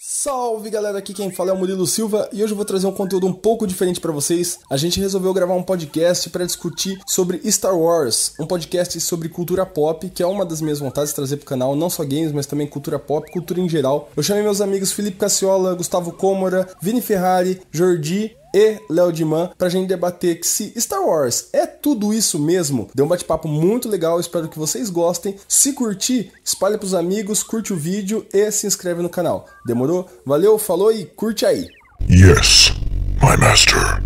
[0.00, 2.92] Salve galera, aqui quem fala é o Murilo Silva e hoje eu vou trazer um
[2.92, 4.60] conteúdo um pouco diferente para vocês.
[4.70, 9.66] A gente resolveu gravar um podcast para discutir sobre Star Wars, um podcast sobre cultura
[9.66, 12.46] pop, que é uma das minhas vontades de trazer pro canal, não só games, mas
[12.46, 14.08] também cultura pop, cultura em geral.
[14.16, 19.68] Eu chamei meus amigos Felipe Cassiola, Gustavo Cômora, Vini Ferrari, Jordi e Léo Diman pra
[19.68, 22.88] gente debater que se Star Wars é tudo isso mesmo.
[22.94, 25.36] Deu um bate-papo muito legal, espero que vocês gostem.
[25.46, 29.46] Se curtir, espalhe pros amigos, curte o vídeo e se inscreve no canal.
[29.66, 30.08] Demorou?
[30.24, 31.68] Valeu, falou e curte aí.
[32.08, 32.72] Yes,
[33.20, 34.02] my master.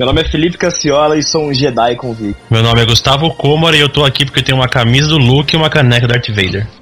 [0.00, 2.40] Meu nome é Felipe Cassiola e sou um Jedi convicto.
[2.50, 5.18] Meu nome é Gustavo Cômara e eu tô aqui porque eu tenho uma camisa do
[5.18, 6.66] Luke e uma caneca do Darth Vader.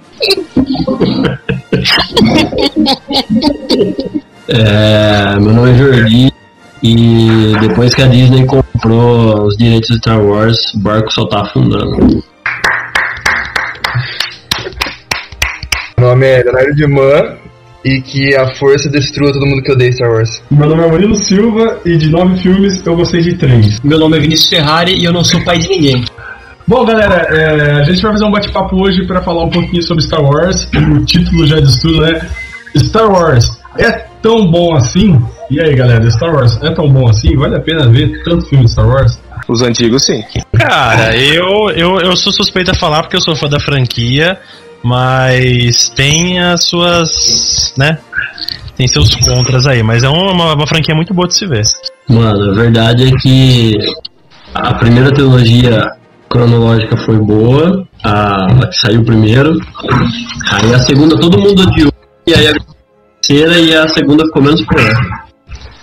[4.50, 6.32] É, meu nome é Jordi
[6.82, 11.42] e depois que a Disney comprou os direitos de Star Wars, o barco só tá
[11.42, 12.24] afundando.
[15.98, 17.36] Meu nome é Leonardo Diman
[17.84, 20.42] e que a força destrua todo mundo que odeia Star Wars.
[20.50, 23.80] Meu nome é Murilo Silva e de nove filmes eu gostei de três.
[23.80, 26.04] Meu nome é Vinícius Ferrari e eu não sou pai de ninguém.
[26.66, 30.04] Bom, galera, é, a gente vai fazer um bate-papo hoje para falar um pouquinho sobre
[30.04, 30.68] Star Wars.
[30.76, 32.20] O título já diz tudo, né?
[32.76, 33.90] Star Wars é
[34.20, 35.18] tão bom assim?
[35.50, 37.34] E aí, galera, Star Wars é tão bom assim?
[37.36, 39.18] Vale a pena ver tanto filme de Star Wars?
[39.48, 40.22] Os antigos, sim.
[40.58, 44.38] Cara, eu, eu, eu sou suspeito a falar porque eu sou fã da franquia,
[44.82, 47.74] mas tem as suas.
[47.76, 47.98] né?
[48.76, 51.64] Tem seus contras aí, mas é uma, uma franquia muito boa de se ver.
[52.08, 53.76] Mano, a verdade é que
[54.54, 55.90] a primeira trilogia
[56.28, 59.58] cronológica foi boa, a, a que saiu primeiro,
[60.52, 61.92] aí a segunda todo mundo odiou,
[62.26, 62.54] e aí a
[63.20, 64.94] terceira e a segunda ficou menos pior.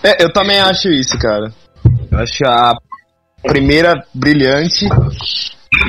[0.03, 1.51] É, eu também acho isso, cara.
[2.11, 2.75] Eu acho a
[3.43, 4.87] primeira brilhante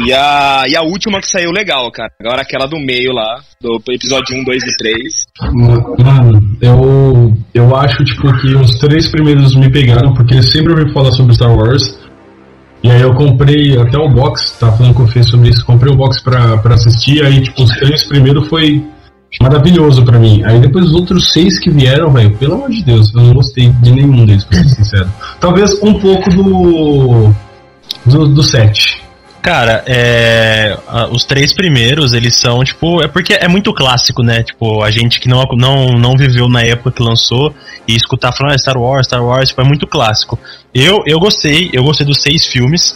[0.04, 2.10] e a, e a última que saiu legal, cara.
[2.20, 5.26] Agora aquela do meio lá, do episódio 1, 2 e 3.
[5.52, 10.92] Mano, eu, eu acho tipo que os três primeiros me pegaram, porque eu sempre ouvi
[10.92, 11.98] falar sobre Star Wars.
[12.82, 15.92] E aí eu comprei até o box, tá falando com o Fê sobre isso, comprei
[15.92, 18.84] o box pra, pra assistir, aí tipo, os três primeiros foi
[19.40, 20.42] maravilhoso pra mim.
[20.44, 23.70] Aí depois os outros seis que vieram, velho, pelo amor de Deus, eu não gostei
[23.70, 25.10] de nenhum deles, pra ser sincero.
[25.40, 27.32] Talvez um pouco do.
[28.04, 29.05] do, do set.
[29.46, 30.76] Cara, é,
[31.12, 34.42] os três primeiros, eles são, tipo, é porque é muito clássico, né?
[34.42, 37.54] Tipo, a gente que não, não, não viveu na época que lançou
[37.86, 40.36] e escutar falando ah, Star Wars, Star Wars, tipo, é muito clássico.
[40.78, 42.94] Eu, eu gostei, eu gostei dos seis filmes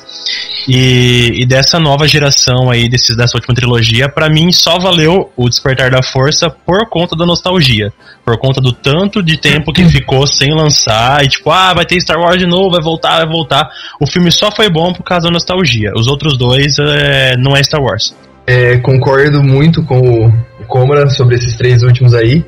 [0.69, 5.49] e, e dessa nova geração aí, desses, dessa última trilogia, pra mim só valeu o
[5.49, 7.91] Despertar da Força por conta da nostalgia.
[8.23, 11.99] Por conta do tanto de tempo que ficou sem lançar e tipo, ah, vai ter
[12.03, 13.71] Star Wars de novo, vai voltar, vai voltar.
[13.99, 15.91] O filme só foi bom por causa da nostalgia.
[15.97, 18.15] Os outros dois é, não é Star Wars.
[18.47, 22.45] É, concordo muito com o, Cômara sobre esses três últimos aí.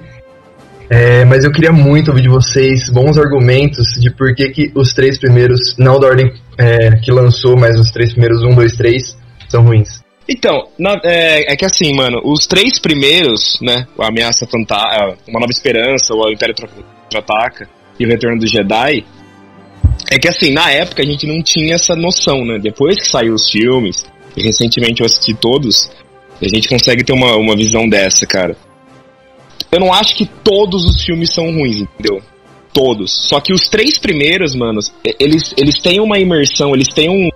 [0.94, 4.92] É, mas eu queria muito ouvir de vocês bons argumentos de por que, que os
[4.92, 9.16] três primeiros, não da ordem é, que lançou, mas os três primeiros, um, dois, três,
[9.48, 10.02] são ruins.
[10.28, 13.86] Então, na- é, é que assim, mano, os três primeiros, né?
[13.96, 17.66] O Ameaça Fantástica, Uma Nova Esperança, o Império Tra- Contra-Ataca
[17.98, 19.02] e o Retorno do Jedi.
[20.10, 22.58] É que assim, na época a gente não tinha essa noção, né?
[22.62, 24.04] Depois que saiu os filmes,
[24.36, 25.90] e recentemente eu assisti todos,
[26.38, 28.54] a gente consegue ter uma, uma visão dessa, cara.
[29.72, 32.22] Eu não acho que todos os filmes são ruins, entendeu?
[32.74, 33.10] Todos.
[33.28, 37.28] Só que os três primeiros, manos, eles, eles têm uma imersão, eles têm um,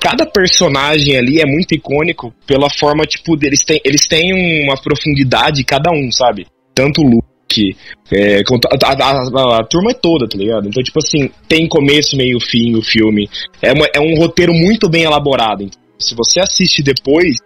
[0.00, 5.62] cada personagem ali é muito icônico pela forma, tipo, deles têm, eles têm uma profundidade
[5.64, 6.46] cada um, sabe?
[6.74, 7.76] Tanto o Luke,
[8.10, 10.66] é, a, a- a- a turma é toda, tá ligado?
[10.68, 13.28] Então, tipo assim, tem começo, meio, fim o filme.
[13.60, 15.62] É, uma- é um roteiro muito bem elaborado.
[15.62, 17.36] Então, se você assiste depois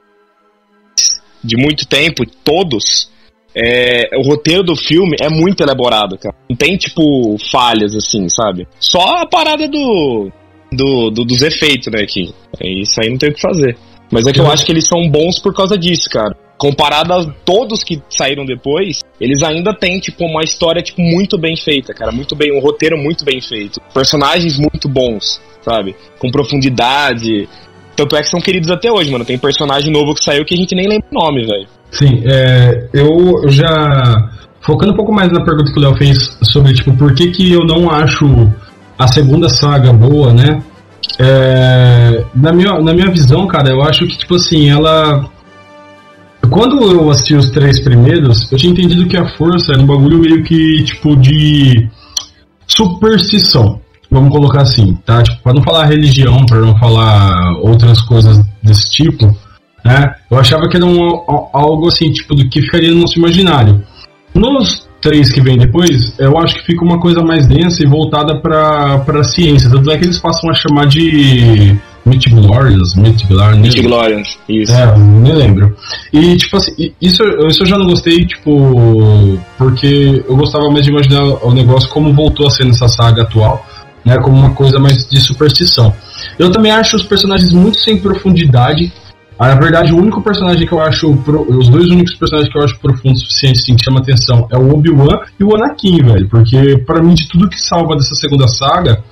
[1.43, 3.11] de muito tempo, todos,
[3.57, 6.35] é, o roteiro do filme é muito elaborado, cara.
[6.49, 8.67] Não tem, tipo, falhas, assim, sabe?
[8.79, 10.31] Só a parada do,
[10.71, 12.05] do, do- dos efeitos, né?
[12.07, 13.77] Que é isso aí não tem o que fazer.
[14.13, 16.37] Mas é que eu acho que eles são bons por causa disso, cara.
[16.59, 21.57] Comparado a todos que saíram depois, eles ainda têm, tipo, uma história, tipo, muito bem
[21.57, 22.13] feita, cara.
[22.13, 23.81] Muito bem, um roteiro muito bem feito.
[23.93, 25.97] Personagens muito bons, sabe?
[26.19, 27.49] Com profundidade.
[27.97, 29.25] Tanto é que são queridos até hoje, mano.
[29.25, 31.67] Tem personagem novo que saiu que a gente nem lembra o nome, velho.
[31.91, 34.31] Sim, é, eu, já.
[34.61, 37.53] Focando um pouco mais na pergunta que o Léo fez sobre, tipo, por que, que
[37.53, 38.27] eu não acho
[38.99, 40.63] a segunda saga boa, né?
[41.19, 45.29] É, na, minha, na minha visão, cara, eu acho que, tipo assim, ela.
[46.51, 50.19] Quando eu assisti os três primeiros, eu tinha entendido que a força era um bagulho
[50.19, 51.89] meio que, tipo, de
[52.67, 53.81] superstição.
[54.11, 55.23] vamos colocar assim, tá?
[55.23, 59.37] Tipo, pra não falar religião, pra não falar outras coisas desse tipo,
[59.87, 60.15] né?
[60.31, 60.99] Eu achava que era um,
[61.53, 63.83] algo assim, tipo, do que ficaria no nosso imaginário.
[64.35, 68.37] Nos três que vem depois, eu acho que fica uma coisa mais densa e voltada
[68.41, 69.71] pra, pra ciência.
[69.71, 73.61] Tanto é que eles passam a chamar de Midglorians, Midglorians.
[73.61, 74.73] Midglorians, isso.
[74.73, 75.77] É, me lembro.
[76.13, 80.91] E, tipo assim, isso, isso eu já não gostei, tipo, porque eu gostava mais de
[80.91, 83.67] imaginar o negócio como voltou a ser nessa saga atual,
[84.05, 85.93] né, como uma coisa mais de superstição.
[86.39, 88.93] Eu também acho os personagens muito sem profundidade,
[89.39, 91.11] ah, na verdade, o único personagem que eu acho.
[91.11, 94.57] Os dois únicos personagens que eu acho profundo o suficiente, sim, que chama atenção é
[94.57, 96.29] o Obi-Wan e o Anakin, velho.
[96.29, 99.03] Porque, para mim, de tudo que salva dessa segunda saga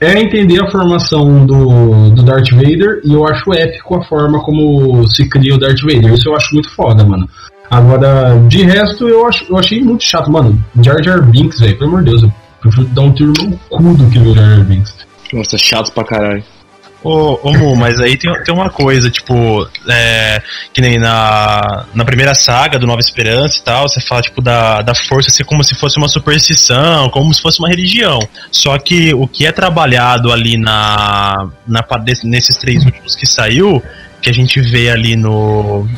[0.00, 5.06] é entender a formação do, do Darth Vader e eu acho épico a forma como
[5.06, 6.14] se cria o Darth Vader.
[6.14, 7.28] Isso eu acho muito foda, mano.
[7.70, 10.58] Agora, de resto, eu, acho, eu achei muito chato, mano.
[10.82, 13.94] Jar Jar Binks, velho, pelo amor de Deus, eu prefiro dar um tiro no cu
[13.94, 14.96] do que ver Jar Jar Binks.
[15.32, 16.42] Nossa, chato pra caralho.
[17.02, 20.42] Ô, ô Mu, mas aí tem, tem uma coisa, tipo, é,
[20.72, 24.82] que nem na, na primeira saga do Nova Esperança e tal, você fala, tipo, da,
[24.82, 28.18] da força ser como se fosse uma superstição, como se fosse uma religião.
[28.52, 31.82] Só que o que é trabalhado ali na, na
[32.24, 33.82] nesses três últimos que saiu,
[34.20, 35.88] que a gente vê ali no,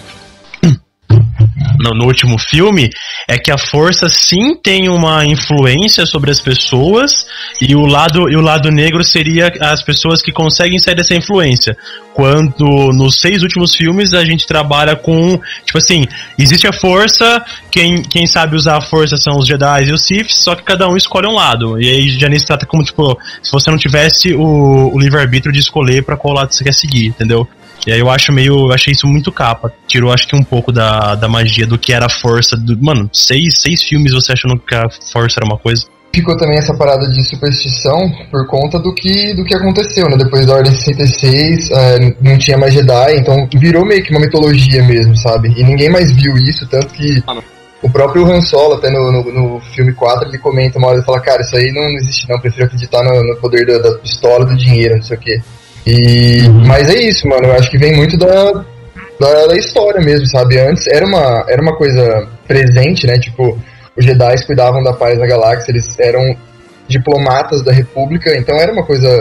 [1.78, 2.90] no, no, último filme
[3.28, 7.26] é que a força sim tem uma influência sobre as pessoas
[7.60, 11.76] e o lado e o lado negro seria as pessoas que conseguem sair dessa influência.
[12.14, 16.06] Quando nos seis últimos filmes a gente trabalha com tipo assim
[16.38, 20.30] existe a força quem, quem sabe usar a força são os Jedi e os Sith
[20.30, 23.18] só que cada um escolhe um lado e aí já nem se trata como tipo
[23.42, 26.74] se você não tivesse o, o livre arbítrio de escolher para qual lado você quer
[26.74, 27.48] seguir entendeu
[27.86, 28.66] e aí eu acho meio.
[28.66, 29.72] Eu achei isso muito capa.
[29.86, 32.56] Tirou acho que um pouco da, da magia do que era a força.
[32.56, 35.86] Do, mano, seis, seis filmes você achando que a força era uma coisa.
[36.14, 40.16] Ficou também essa parada de superstição por conta do que, do que aconteceu, né?
[40.18, 44.82] Depois da Ordem 66, é, não tinha mais Jedi, então virou meio que uma mitologia
[44.82, 45.54] mesmo, sabe?
[45.56, 47.40] E ninguém mais viu isso, tanto que ah,
[47.80, 51.04] o próprio Han Solo, até no, no, no, filme 4, ele comenta uma hora e
[51.04, 54.44] fala, cara, isso aí não existe não, prefiro acreditar no, no poder da, da pistola,
[54.44, 55.42] do dinheiro, não sei o quê.
[55.86, 56.48] E.
[56.66, 57.46] Mas é isso, mano.
[57.46, 58.52] Eu acho que vem muito da,
[59.20, 60.58] da, da, história mesmo, sabe?
[60.58, 63.18] Antes era uma, era uma coisa presente, né?
[63.18, 63.58] Tipo,
[63.96, 66.36] os Jedi cuidavam da paz na galáxia, eles eram
[66.88, 69.18] diplomatas da República, então era uma coisa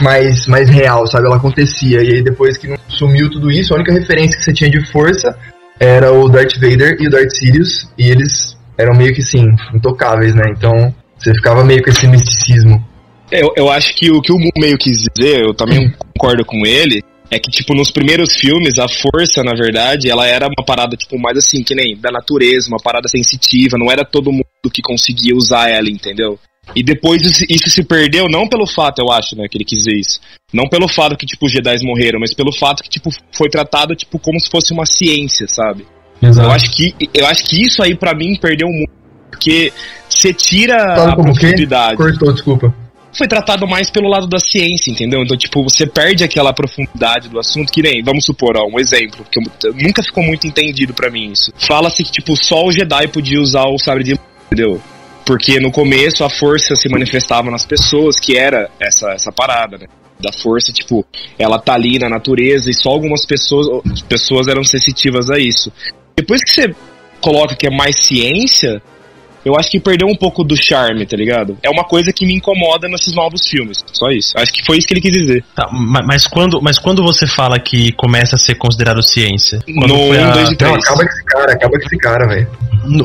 [0.00, 1.26] mais, mais real, sabe?
[1.26, 2.02] Ela acontecia.
[2.02, 5.36] E aí depois que sumiu tudo isso, a única referência que você tinha de força
[5.78, 10.34] era o Darth Vader e o Darth Sidious, e eles eram meio que, sim, intocáveis,
[10.34, 10.44] né?
[10.50, 12.82] Então você ficava meio com esse misticismo.
[13.30, 16.64] Eu, eu acho que o que o Mu meio quis dizer, eu também concordo com
[16.64, 20.96] ele, é que, tipo, nos primeiros filmes, a força, na verdade, ela era uma parada,
[20.96, 24.80] tipo, mais assim, que nem da natureza, uma parada sensitiva, não era todo mundo que
[24.80, 26.38] conseguia usar ela, entendeu?
[26.74, 29.96] E depois isso, se perdeu, não pelo fato, eu acho, né, que ele quis dizer
[29.96, 30.20] isso.
[30.52, 33.94] Não pelo fato que, tipo, os Jedi morreram, mas pelo fato que, tipo, foi tratado,
[33.94, 35.84] tipo, como se fosse uma ciência, sabe?
[36.22, 36.48] Exato.
[36.48, 38.94] Eu acho que, eu acho que isso aí, para mim, perdeu muito.
[39.30, 39.72] Porque
[40.08, 41.96] você tira Fala a profundidade.
[41.96, 42.85] Cortou, desculpa
[43.16, 45.22] foi tratado mais pelo lado da ciência, entendeu?
[45.22, 49.24] Então, tipo, você perde aquela profundidade do assunto, que nem, vamos supor, ó, um exemplo,
[49.30, 51.52] que eu, nunca ficou muito entendido para mim isso.
[51.56, 54.20] Fala-se que, tipo, só o Jedi podia usar o sabre de
[54.50, 54.80] entendeu?
[55.24, 59.86] Porque no começo a força se manifestava nas pessoas, que era essa, essa parada, né?
[60.20, 61.04] Da força, tipo,
[61.38, 65.70] ela tá ali na natureza e só algumas pessoas, pessoas eram sensitivas a isso.
[66.16, 66.74] Depois que você
[67.20, 68.80] coloca que é mais ciência,
[69.46, 71.56] eu acho que perdeu um pouco do charme, tá ligado?
[71.62, 73.78] É uma coisa que me incomoda nesses novos filmes.
[73.92, 74.32] Só isso.
[74.36, 75.44] Acho que foi isso que ele quis dizer.
[75.54, 79.60] Tá, mas quando, mas quando você fala que começa a ser considerado ciência?
[79.68, 80.72] no 1, 2 e 3.
[80.72, 82.48] Não, acaba com esse cara, acaba com esse cara, velho.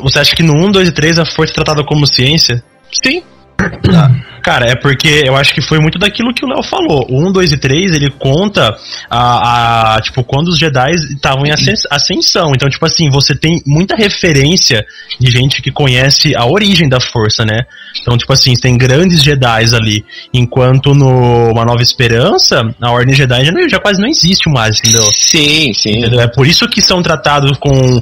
[0.01, 2.63] Você acha que no 1, 2 e 3 a força é tratada como ciência?
[2.91, 3.21] Sim.
[3.69, 4.11] Tá.
[4.41, 7.05] Cara, é porque eu acho que foi muito daquilo que o Léo falou.
[7.09, 8.75] O 1, 2 e 3, ele conta
[9.09, 12.51] a, a tipo, quando os Jedi estavam em ascensão.
[12.55, 14.83] Então, tipo assim, você tem muita referência
[15.19, 17.59] de gente que conhece a origem da força, né?
[18.01, 20.03] Então, tipo assim, tem grandes Jedi ali.
[20.33, 25.03] Enquanto no Uma Nova Esperança, a Ordem Jedi já, já quase não existe mais, entendeu?
[25.13, 25.99] Sim, sim.
[25.99, 26.19] Entendeu?
[26.19, 28.01] É por isso que são tratados com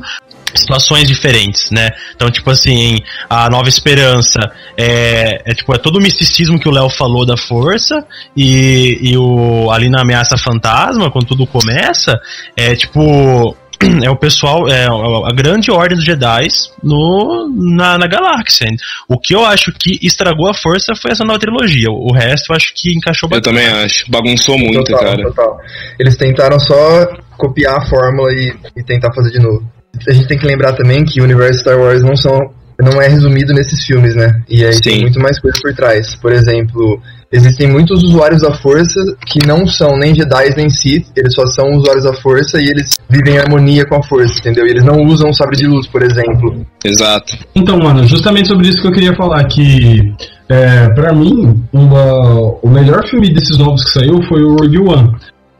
[0.53, 1.89] situações diferentes, né?
[2.15, 2.97] Então, tipo assim,
[3.29, 4.39] a Nova Esperança
[4.77, 9.17] é, é tipo é todo o misticismo que o Léo falou da força e, e
[9.17, 12.19] o ali na ameaça fantasma, quando tudo começa,
[12.55, 13.55] é tipo
[14.03, 16.47] é o pessoal, é a grande ordem dos Jedi
[16.83, 18.67] no, na, na galáxia.
[19.07, 21.89] O que eu acho que estragou a força foi essa nova trilogia.
[21.89, 23.47] O resto eu acho que encaixou bastante.
[23.47, 24.09] Eu também acho.
[24.09, 25.23] Bagunçou muito, total, cara.
[25.23, 25.57] Total.
[25.97, 30.37] Eles tentaram só copiar a fórmula e, e tentar fazer de novo a gente tem
[30.37, 34.15] que lembrar também que o universo Star Wars não são não é resumido nesses filmes,
[34.15, 34.41] né?
[34.49, 35.01] E aí tem Sim.
[35.01, 36.15] muito mais coisa por trás.
[36.15, 36.97] Por exemplo,
[37.29, 41.71] existem muitos usuários da força que não são nem Jedi nem Sith, eles só são
[41.73, 44.65] usuários da força e eles vivem em harmonia com a força, entendeu?
[44.65, 46.65] E eles não usam o sabre de luz, por exemplo.
[46.85, 47.37] Exato.
[47.53, 50.13] Então, mano, justamente sobre isso que eu queria falar, que
[50.47, 55.11] é, para mim, uma- o melhor filme desses novos que saiu foi o Rogue One.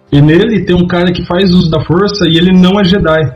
[0.09, 3.29] E nele tem um cara que faz uso da força e ele não é Jedi.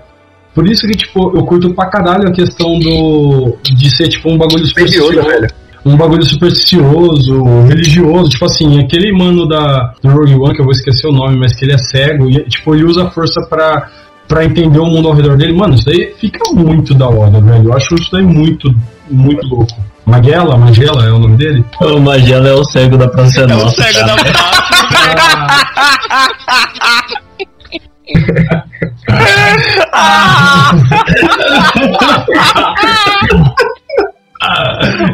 [0.54, 3.58] Por isso que, tipo, eu curto pra caralho a questão do.
[3.64, 5.22] de ser, tipo, um bagulho supersticioso.
[5.22, 5.48] velho.
[5.86, 10.72] Um bagulho supersticioso, religioso, tipo assim, aquele mano da, do Rogue One, que eu vou
[10.72, 13.90] esquecer o nome, mas que ele é cego, e, tipo, ele usa a força pra,
[14.26, 15.52] pra entender o mundo ao redor dele.
[15.52, 17.66] Mano, isso daí fica muito da hora, velho.
[17.66, 18.74] Eu acho isso daí muito,
[19.12, 19.74] muito louco.
[20.06, 21.66] Maguela, Magela é o nome dele?
[21.82, 23.84] O Magela é o cego da Praça É o Nossa.
[23.84, 24.16] cego cara.
[24.16, 24.64] da praça.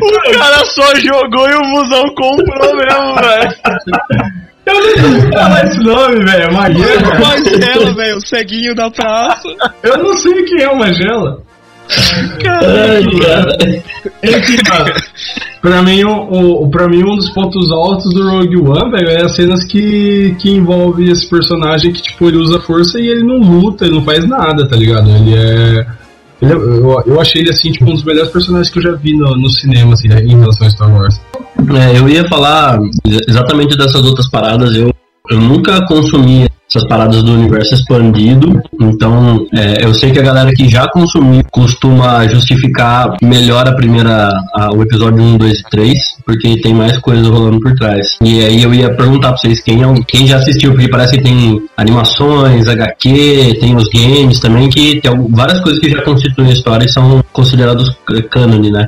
[0.02, 3.56] O cara só jogou e o busão comprou mesmo, velho.
[4.66, 6.44] Eu não sei falar esse nome, velho.
[6.44, 7.20] É Maguela.
[7.20, 9.48] Magela, velho, o ceguinho da praça.
[9.84, 11.42] Eu não sei quem é o Magela.
[12.46, 13.58] Ai, cara.
[14.24, 14.94] Enfim, cara,
[15.62, 19.24] pra mim, o, o, pra mim, um dos pontos altos do Rogue One, velho, é
[19.26, 23.40] as cenas que, que envolve esse personagem que, tipo, ele usa força e ele não
[23.40, 25.10] luta, ele não faz nada, tá ligado?
[25.10, 25.86] Ele é.
[26.42, 28.92] ele é- eu, eu achei ele, assim, tipo, um dos melhores personagens que eu já
[28.94, 31.20] vi no, no cinema, assim, né, em relação a Star Wars.
[31.78, 34.74] É, eu ia falar ex- exatamente dessas outras paradas.
[34.76, 34.94] Eu,
[35.30, 38.62] eu nunca consumi essas paradas do universo expandido.
[38.80, 44.30] Então, é, eu sei que a galera que já consumiu costuma justificar melhor a primeira,
[44.56, 48.18] a- o episódio 1, 2 e 3, porque tem mais coisa rolando por trás.
[48.22, 51.24] E aí eu ia perguntar pra vocês quem, é quem já assistiu, porque parece que
[51.24, 56.54] tem animações, HQ, tem os games também, que tem várias coisas que já constituem a
[56.54, 57.92] história e são considerados
[58.30, 58.88] cânone, né?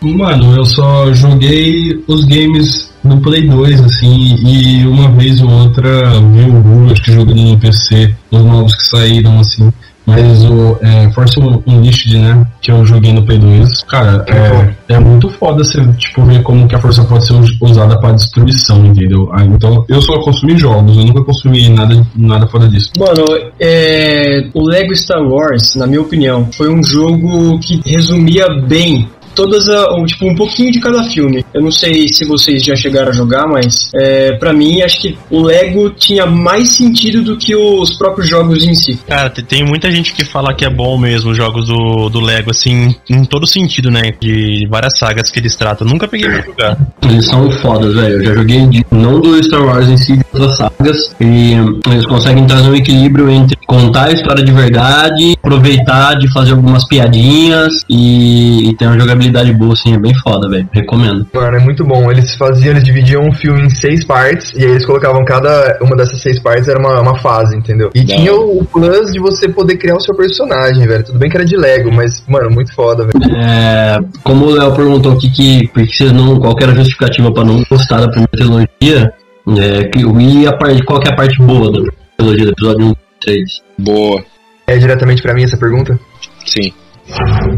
[0.00, 6.10] Mano, eu só joguei os games no Play 2, assim, e uma vez ou outra
[6.32, 9.72] vi o Ru, acho que jogando no PC, os novos que saíram, assim.
[10.04, 14.98] Mas o é, Force Unleashed, né, que eu joguei no Play 2, cara, é, é
[14.98, 18.84] muito foda você, tipo, ver como que a força pode ser us- usada pra destruição,
[18.84, 19.30] entendeu?
[19.32, 22.90] Ah, então, eu só consumi jogos, eu nunca consumi nada, nada fora disso.
[22.98, 23.24] Mano,
[23.60, 29.68] é, o Lego Star Wars, na minha opinião, foi um jogo que resumia bem todas
[29.68, 31.44] a, tipo um pouquinho de cada filme.
[31.52, 35.18] Eu não sei se vocês já chegaram a jogar, mas é, para mim acho que
[35.30, 38.98] o Lego tinha mais sentido do que os próprios jogos em si.
[39.06, 42.20] Cara, te- tem muita gente que fala que é bom mesmo os jogos do, do
[42.20, 44.12] Lego, assim, em todo sentido, né?
[44.20, 45.86] De várias sagas que eles tratam.
[45.86, 46.78] Nunca peguei pra jogar.
[47.02, 48.16] Eles são fodas, velho.
[48.16, 51.14] Eu já joguei de- não do Star Wars em si, das sagas.
[51.20, 51.52] E
[51.90, 56.86] eles conseguem trazer um equilíbrio entre contar a história de verdade, aproveitar de fazer algumas
[56.86, 60.68] piadinhas e, e ter uma jogabilidade boa, assim, é bem foda, velho.
[60.72, 61.26] Recomendo.
[61.32, 62.10] Mano, é muito bom.
[62.10, 65.96] Eles faziam, eles dividiam o filme em seis partes, e aí eles colocavam cada uma
[65.96, 67.90] dessas seis partes era uma, uma fase, entendeu?
[67.94, 71.04] E Da tinha o, o plus de você poder criar o seu personagem, velho.
[71.04, 73.36] Tudo bem que era de Lego, mas, mano, muito foda, velho.
[73.36, 76.76] É, como o Léo perguntou aqui que, por que vocês não, qual que era a
[76.76, 79.12] justificativa pra não gostar da primeira trilogia,
[79.58, 82.86] é, que, e a parte, qual que é a parte boa da trilogia, do episódio
[82.86, 83.62] 1 e 3?
[83.78, 84.24] Boa,
[84.66, 85.98] É diretamente pra mim essa pergunta?
[86.44, 86.72] sim.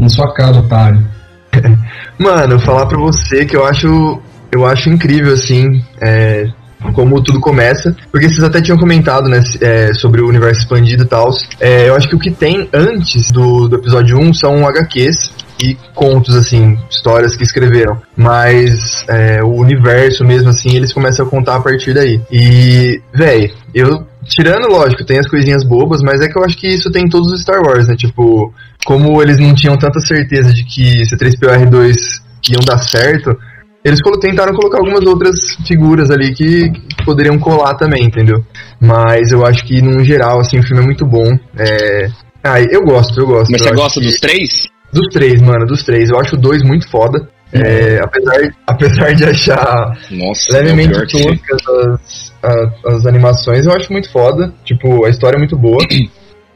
[0.01, 0.99] Em sua casa, otário.
[2.17, 4.21] Mano, falar pra você que eu acho.
[4.51, 5.83] Eu acho incrível, assim.
[5.99, 6.47] É,
[6.93, 7.95] como tudo começa.
[8.11, 11.29] Porque vocês até tinham comentado, né, é, sobre o universo expandido e tal.
[11.59, 15.31] É, eu acho que o que tem antes do, do episódio 1 são HQs
[15.61, 18.01] e contos, assim, histórias que escreveram.
[18.15, 22.21] Mas é, o universo mesmo, assim, eles começam a contar a partir daí.
[22.31, 24.05] E, véi, eu.
[24.27, 27.09] Tirando, lógico, tem as coisinhas bobas, mas é que eu acho que isso tem em
[27.09, 27.95] todos os Star Wars, né?
[27.95, 28.53] Tipo,
[28.85, 31.95] como eles não tinham tanta certeza de que C3PO-R2
[32.51, 33.37] iam dar certo,
[33.83, 35.35] eles tentaram colocar algumas outras
[35.67, 36.71] figuras ali que,
[37.05, 38.43] poderiam colar também, entendeu?
[38.81, 41.37] Mas eu acho que, num geral, assim, o filme é muito bom.
[41.57, 42.07] É...
[42.43, 43.51] Ah, eu gosto, eu gosto.
[43.51, 44.67] Mas Eu você gosta que- dos três?
[44.91, 46.09] Dos três, mano, dos três.
[46.09, 47.27] Eu acho o dois muito foda.
[47.53, 54.11] É, apesar, apesar de achar Nossa, levemente toscas as, a- as animações, eu acho muito
[54.11, 54.53] foda.
[54.63, 55.77] Tipo, a história é muito boa.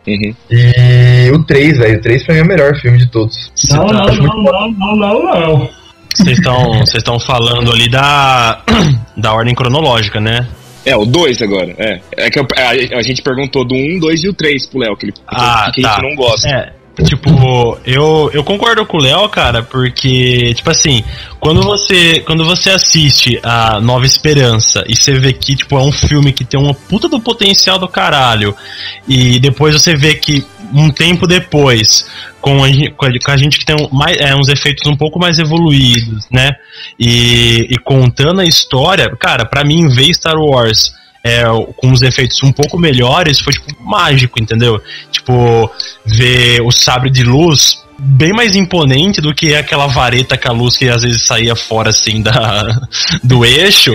[0.07, 0.33] Uhum.
[0.49, 3.51] E o 3, velho, o 3 pra mim é o melhor filme de todos.
[3.69, 5.69] Não, não, não, não, não, não, não.
[6.15, 8.63] Vocês estão vocês estão falando ali da,
[9.15, 10.47] da ordem cronológica, né?
[10.85, 11.99] É, o 2 agora, é.
[12.17, 14.79] É que eu- a, a gente perguntou do 1, um, 2 e o 3 pro
[14.79, 15.95] Léo, que, ele, Ah, que, que a tá.
[15.97, 16.49] gente não gosta.
[16.49, 21.03] É, tipo, eu, eu concordo com o Léo, cara, porque, tipo assim,
[21.39, 25.91] quando você, quando você assiste a Nova Esperança e você vê que, tipo, é um
[25.91, 28.55] filme que tem uma puta do potencial do caralho,
[29.07, 32.05] e depois você vê que um tempo depois,
[32.41, 35.39] com a, com a gente que tem um, mais, é, uns efeitos um pouco mais
[35.39, 36.51] evoluídos, né?
[36.99, 40.93] E, e contando a história, cara, pra mim ver Star Wars
[41.29, 41.43] é,
[41.77, 44.81] com os efeitos um pouco melhores foi tipo mágico, entendeu?
[45.11, 45.69] Tipo,
[46.05, 50.77] ver o sabre de luz bem mais imponente do que aquela vareta com a luz
[50.77, 52.79] que às vezes saía fora assim da,
[53.23, 53.93] do eixo.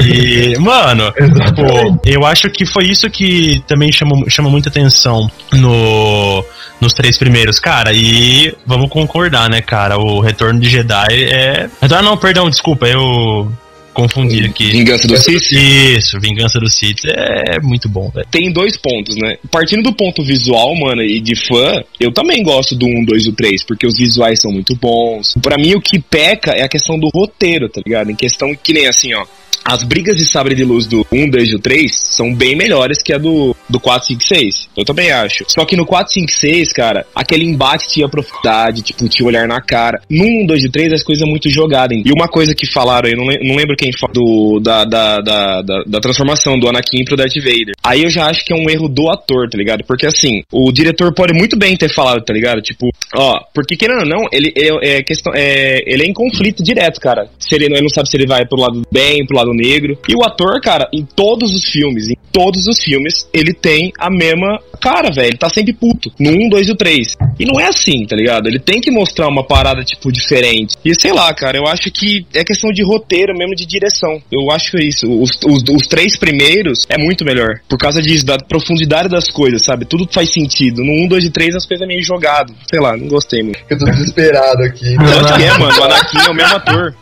[0.00, 6.44] E, mano, tipo, eu acho que foi isso que também chamou, chamou muita atenção no,
[6.80, 7.92] nos três primeiros, cara.
[7.92, 9.98] E vamos concordar, né, cara?
[9.98, 11.68] O Retorno de Jedi é.
[11.80, 13.50] Retorno não, perdão, desculpa, eu
[13.94, 14.70] confundi aqui.
[14.70, 15.52] Vingança do Sith?
[15.52, 18.26] Isso, Vingança do Sith é muito bom, velho.
[18.30, 19.36] tem dois pontos, né?
[19.50, 23.28] Partindo do ponto visual, mano, e de fã, eu também gosto do 1, 2 e
[23.30, 25.34] o 3, porque os visuais são muito bons.
[25.40, 28.10] Pra mim, o que peca é a questão do roteiro, tá ligado?
[28.10, 29.24] Em questão que nem assim, ó.
[29.64, 33.02] As brigas de sabre de luz do 1, 2 e o 3 são bem melhores
[33.02, 34.68] que a do, do 4, 5, 6.
[34.76, 35.44] Eu também acho.
[35.48, 39.60] Só que no 4, 5, 6, cara, aquele embate tinha profundidade, tipo, tinha olhar na
[39.60, 40.00] cara.
[40.10, 41.96] No 1, 2 e 3, as coisas muito jogadas.
[42.04, 45.20] E uma coisa que falaram, eu não, le- não lembro quem falou, do, da, da,
[45.20, 47.74] da, da, transformação do Anakin pro Darth Vader.
[47.82, 49.82] Aí eu já acho que é um erro do ator, tá ligado?
[49.84, 52.60] Porque assim, o diretor pode muito bem ter falado, tá ligado?
[52.60, 56.62] Tipo, ó, porque querendo ou não, ele é, é questão, é, ele é em conflito
[56.62, 57.28] direto, cara.
[57.38, 59.53] Se ele, não- ele não sabe se ele vai pro lado do bem, pro lado
[59.54, 59.98] negro.
[60.08, 64.10] E o ator, cara, em todos os filmes, em todos os filmes, ele tem a
[64.10, 65.28] mesma cara, velho.
[65.28, 66.10] Ele tá sempre puto.
[66.20, 67.14] No 1, 2 e o 3.
[67.38, 68.46] E não é assim, tá ligado?
[68.46, 70.76] Ele tem que mostrar uma parada, tipo, diferente.
[70.84, 74.20] E sei lá, cara, eu acho que é questão de roteiro mesmo, de direção.
[74.30, 75.10] Eu acho isso.
[75.10, 77.60] Os, os, os três primeiros é muito melhor.
[77.68, 79.84] Por causa disso, da profundidade das coisas, sabe?
[79.84, 80.82] Tudo faz sentido.
[80.82, 82.52] No 1, 2 e 3 as coisas é meio jogado.
[82.68, 83.60] Sei lá, não gostei muito.
[83.70, 84.96] Eu tô desesperado aqui.
[84.98, 85.80] Onde que é, mano?
[85.80, 86.94] O Anakin é o mesmo ator.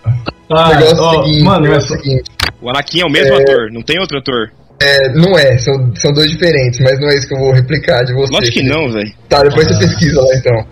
[0.49, 2.31] O Ah, negócio é ó, o seguinte, mano, o negócio é o seguinte.
[2.63, 4.53] O Anakin é o mesmo ator, não tem outro ator.
[4.81, 8.05] É, não é, são, são dois diferentes, mas não é isso que eu vou replicar
[8.05, 8.33] de você.
[8.33, 9.13] Lógico que não, velho.
[9.29, 10.67] Tá, depois você pesquisa lá então.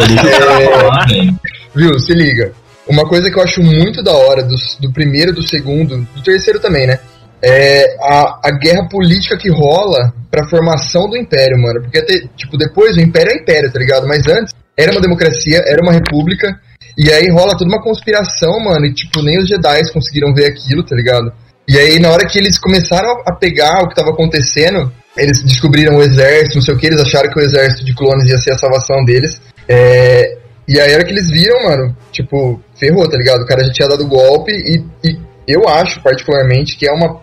[0.00, 1.34] É,
[1.74, 2.52] viu, se liga.
[2.88, 6.60] Uma coisa que eu acho muito da hora do, do primeiro, do segundo, do terceiro
[6.60, 6.98] também, né?
[7.42, 11.82] É a, a guerra política que rola pra formação do Império, mano.
[11.82, 14.06] Porque, até, tipo, depois o Império é Império, tá ligado?
[14.06, 16.58] Mas antes era uma democracia, era uma república.
[16.96, 18.86] E aí rola toda uma conspiração, mano.
[18.86, 21.32] E, tipo, nem os Jedi conseguiram ver aquilo, tá ligado?
[21.68, 25.96] E aí, na hora que eles começaram a pegar o que tava acontecendo, eles descobriram
[25.96, 28.52] o exército, não sei o que, eles acharam que o exército de clones ia ser
[28.52, 29.40] a salvação deles.
[29.68, 33.42] É, e aí, a hora que eles viram, mano, tipo, ferrou, tá ligado?
[33.42, 37.20] O cara já tinha dado golpe e, e eu acho, particularmente, que é uma,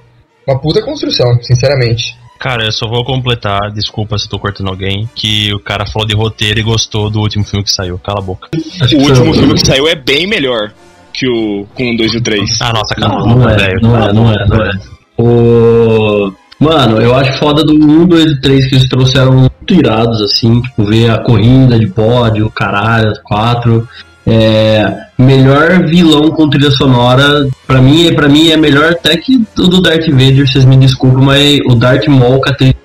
[0.48, 2.18] uma puta construção, sinceramente.
[2.44, 6.06] Cara, eu só vou completar, desculpa se eu tô cortando alguém, que o cara falou
[6.06, 7.98] de roteiro e gostou do último filme que saiu.
[7.98, 8.50] Cala a boca.
[8.54, 10.74] O último foi- filme que saiu é bem melhor
[11.14, 12.62] que o com o 2 e o 3.
[12.62, 13.80] Ah, nossa, Não, cara, não é, velho.
[13.82, 14.72] não é, não é, não é.
[15.18, 16.34] O...
[16.60, 20.62] Mano, eu acho foda do 1, 2 e 3 que eles trouxeram muito irados, assim,
[20.62, 23.88] tipo, ver a corrida de pódio, caralho, 4.
[24.26, 24.86] É,
[25.18, 29.68] melhor vilão com trilha sonora, pra mim, é- pra mim é melhor até que o
[29.68, 32.76] do Darth Vader, vocês me desculpem, mas o Darth Maul trilha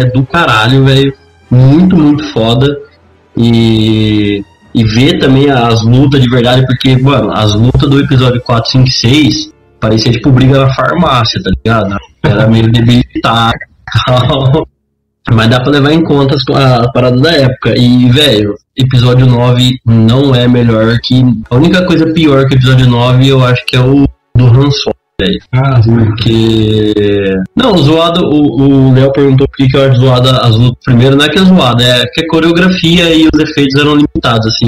[0.00, 1.12] é do caralho, velho.
[1.50, 2.66] Muito, muito foda.
[3.36, 4.42] E,
[4.74, 8.88] e ver também as lutas de verdade, porque, mano, as lutas do episódio 4, 5
[8.88, 11.96] e 6 parecia tipo briga na farmácia, tá ligado?
[12.24, 13.58] Era meio debilitado
[14.06, 14.66] tal.
[15.32, 17.74] Mas dá pra levar em conta a parada da época.
[17.76, 21.24] E, velho, episódio 9 não é melhor que.
[21.50, 24.96] A única coisa pior que episódio 9 eu acho que é o do Han Solo,
[25.20, 25.38] velho.
[25.52, 25.96] Ah, sim.
[25.96, 26.94] Porque.
[27.56, 30.78] Não, zoado, o Léo perguntou por que, que eu acho zoada as lutas.
[30.84, 34.46] Primeiro, não é que é zoada, é que a coreografia e os efeitos eram limitados,
[34.46, 34.66] assim.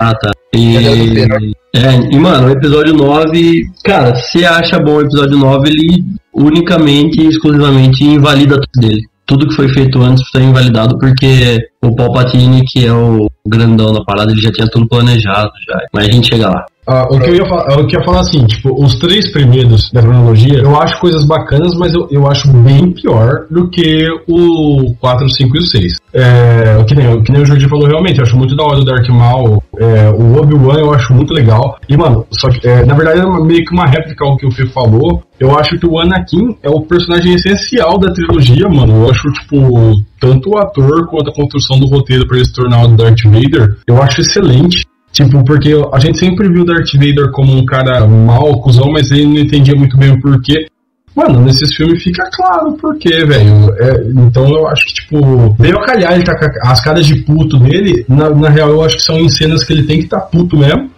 [0.00, 0.30] Ah, tá.
[0.54, 0.76] E.
[0.76, 1.38] É final.
[1.76, 6.04] É, e mano, o episódio 9, cara, se você acha bom o episódio 9, ele
[6.32, 9.02] unicamente e exclusivamente invalida tudo dele.
[9.28, 14.02] Tudo que foi feito antes está invalidado porque o Palpatine, que é o grandão da
[14.02, 15.78] parada, ele já tinha tudo planejado já.
[15.92, 16.64] Mas a gente chega lá.
[16.90, 20.00] Ah, o, que eu ia falar, eu queria falar assim, tipo, os três primeiros da
[20.00, 25.26] cronologia, eu acho coisas bacanas, mas eu, eu acho bem pior do que o 4,
[25.26, 25.92] o 5 e o 6.
[26.14, 28.64] É, o que, nem, o que nem o Jordi falou realmente, eu acho muito da
[28.64, 31.78] hora do Dark Maul, é, o Obi-Wan eu acho muito legal.
[31.86, 34.50] E, mano, só que, é, na verdade é meio que uma réplica ao que o
[34.50, 35.22] Fê falou.
[35.38, 39.04] Eu acho que o Anakin é o personagem essencial da trilogia, mano.
[39.04, 42.82] Eu acho, tipo, tanto o ator quanto a construção do roteiro para ele se tornar
[42.82, 44.86] o Darth Vader, eu acho excelente.
[45.18, 49.10] Tipo, porque a gente sempre viu o Darth Vader como um cara mau, cuzão, mas
[49.10, 50.68] ele não entendia muito bem o porquê.
[51.12, 53.74] Mano, nesses filmes fica claro o porquê, velho.
[53.80, 57.58] É, então eu acho que, tipo, veio a calhar ele tá as caras de puto
[57.58, 58.04] dele.
[58.08, 60.56] Na, na real, eu acho que são em cenas que ele tem que tá puto
[60.56, 60.88] mesmo,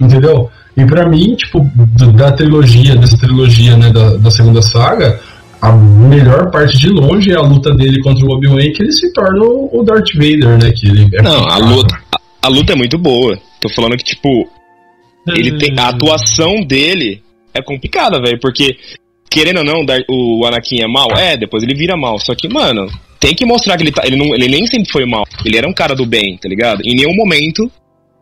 [0.00, 0.50] entendeu?
[0.76, 1.64] E pra mim, tipo,
[2.16, 5.20] da trilogia, dessa trilogia, né, da, da segunda saga,
[5.62, 9.12] a melhor parte de longe é a luta dele contra o Obi-Wan, que ele se
[9.12, 10.72] torna o Darth Vader, né?
[10.72, 11.96] Que ele é Não, a luta,
[12.42, 13.38] a, luta é muito boa.
[13.60, 14.48] Tô falando que, tipo,
[15.26, 18.76] ele tem, a atuação dele é complicada, velho, porque,
[19.30, 21.10] querendo ou não, o Anakin é mal?
[21.16, 22.18] É, depois ele vira mal.
[22.18, 25.04] Só que, mano, tem que mostrar que ele, tá, ele, não, ele nem sempre foi
[25.04, 25.24] mal.
[25.44, 26.82] Ele era um cara do bem, tá ligado?
[26.84, 27.70] Em nenhum momento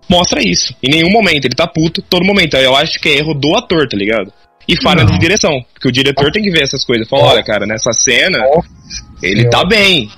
[0.09, 0.75] mostra isso.
[0.83, 1.44] Em nenhum momento.
[1.44, 2.57] Ele tá puto todo momento.
[2.57, 4.33] Eu acho que é erro do ator, tá ligado?
[4.68, 5.64] E falha de direção.
[5.72, 7.09] Porque o diretor tem que ver essas coisas.
[7.09, 8.38] Fala, olha, cara, nessa cena,
[9.22, 10.11] ele tá bem.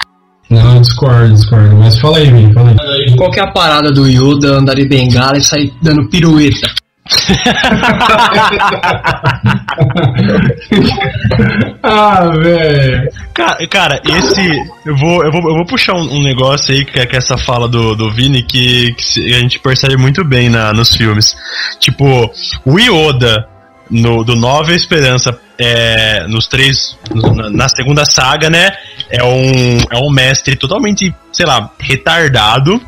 [0.50, 1.76] Não, discordo, discordo.
[1.76, 3.16] Mas fala aí, Vini, fala aí.
[3.16, 6.72] Qual que é a parada do Yoda andar de bengala e sair dando pirueta?
[11.82, 13.11] ah, velho.
[13.32, 14.42] Cara, cara, esse.
[14.84, 17.18] Eu vou, eu vou, eu vou puxar um, um negócio aí, que é, que é
[17.18, 21.34] essa fala do, do Vini, que, que a gente percebe muito bem na, nos filmes.
[21.78, 22.30] Tipo,
[22.64, 23.46] o Yoda
[23.90, 26.96] no, do Nova Esperança, é, nos três.
[27.35, 28.70] Na, na, segunda saga, né?
[29.11, 32.81] É um, é um mestre totalmente, sei lá, retardado.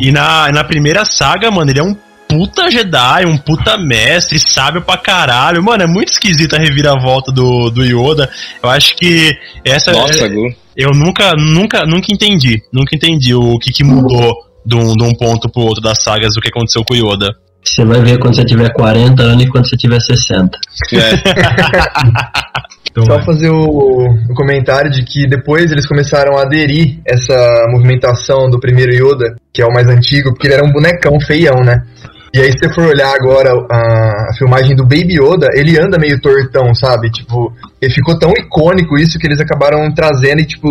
[0.00, 1.96] E na, na primeira saga, mano, ele é um
[2.28, 5.62] puta Jedi, um puta mestre, sábio pra caralho.
[5.62, 8.30] Mano, é muito esquisita a reviravolta do, do Yoda.
[8.62, 9.92] Eu acho que essa.
[9.92, 10.30] Nossa, é,
[10.76, 12.62] Eu nunca, nunca, nunca entendi.
[12.72, 14.34] Nunca entendi o que, que mudou
[14.64, 17.34] de um, de um ponto pro outro das sagas, o que aconteceu com o Yoda.
[17.74, 20.58] Você vai ver quando você tiver 40 anos e quando você tiver 60.
[20.94, 22.58] É.
[22.90, 28.50] Então, Só fazer o, o, comentário de que depois eles começaram a aderir essa movimentação
[28.50, 31.84] do primeiro Yoda, que é o mais antigo, porque ele era um bonecão feião, né?
[32.32, 36.20] E aí, se você for olhar agora a, filmagem do Baby Yoda, ele anda meio
[36.20, 37.10] tortão, sabe?
[37.10, 40.68] Tipo, ele ficou tão icônico isso que eles acabaram trazendo e, tipo,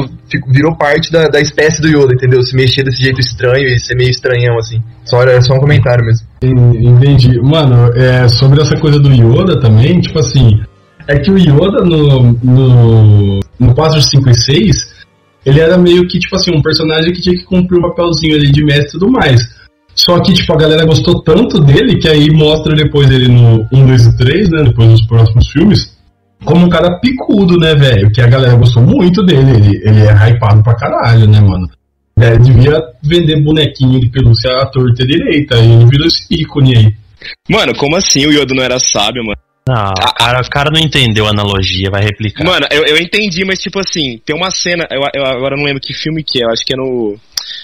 [0.48, 2.44] virou parte da, da espécie do Yoda, entendeu?
[2.44, 4.84] Se mexer desse jeito estranho e ser meio estranhão, assim.
[5.04, 6.28] Só, é só um comentário mesmo.
[6.44, 7.40] Entendi.
[7.42, 10.62] Mano, é, sobre essa coisa do Yoda também, tipo assim,
[11.08, 14.98] é que o Yoda no, no, no 4, 5 e 6,
[15.46, 18.52] ele era meio que, tipo assim, um personagem que tinha que cumprir um papelzinho ali
[18.52, 19.57] de mestre e tudo mais.
[19.98, 23.88] Só que, tipo, a galera gostou tanto dele que aí mostra depois ele no 1,
[23.88, 24.64] 2 e 3, né?
[24.66, 25.98] Depois dos próximos filmes.
[26.46, 28.12] Como um cara picudo, né, velho?
[28.12, 29.56] Que a galera gostou muito dele.
[29.56, 31.68] Ele, ele é hypado pra caralho, né, mano?
[32.16, 35.58] É, devia vender bonequinho de pelúcia à torta direita.
[35.58, 36.94] E ele virou esse ícone aí.
[37.50, 39.38] Mano, como assim o Yoda não era sábio, mano?
[39.68, 42.46] Não, o cara, o cara não entendeu a analogia, vai replicar.
[42.46, 45.82] Mano, eu, eu entendi, mas tipo assim, tem uma cena, eu, eu agora não lembro
[45.82, 47.18] que filme que é, eu acho que é no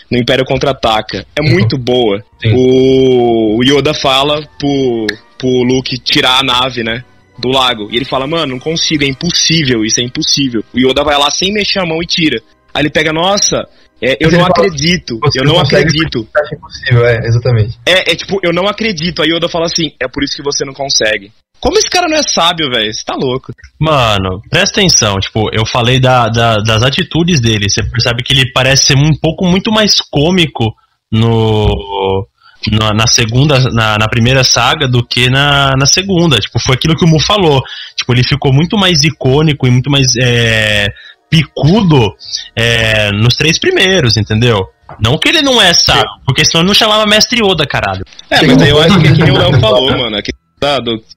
[0.10, 1.26] no Império Contra-Ataca.
[1.36, 2.24] É muito boa.
[2.54, 7.04] O, o Yoda fala pro, pro Luke tirar a nave, né?
[7.38, 7.90] Do lago.
[7.92, 10.64] E ele fala, mano, não consigo, é impossível, isso é impossível.
[10.74, 12.42] O Yoda vai lá sem mexer a mão e tira.
[12.74, 13.68] Aí ele pega, nossa,
[14.02, 16.28] é, eu não acredito, eu não acredito.
[16.36, 17.80] Acha impossível, é, exatamente.
[17.86, 19.22] É, é tipo, eu não acredito.
[19.22, 21.32] Aí Yoda fala assim, é por isso que você não consegue.
[21.64, 22.94] Como esse cara não é sábio, velho?
[22.94, 23.54] Você tá louco.
[23.80, 25.18] Mano, presta atenção.
[25.18, 27.70] Tipo, eu falei da, da, das atitudes dele.
[27.70, 30.76] Você percebe que ele parece ser um pouco muito mais cômico
[31.10, 32.28] no,
[32.70, 36.38] na, na segunda, na, na, primeira saga do que na, na segunda.
[36.38, 37.62] Tipo, foi aquilo que o Mu falou.
[37.96, 40.90] Tipo, ele ficou muito mais icônico e muito mais é,
[41.30, 42.14] picudo
[42.58, 44.68] é, nos três primeiros, entendeu?
[45.00, 48.04] Não que ele não é sábio, porque senão ele não chamava Mestre Yoda, caralho.
[48.30, 50.18] É, mas aí eu acho que é que nem o Léo falou, mano.
[50.18, 50.43] É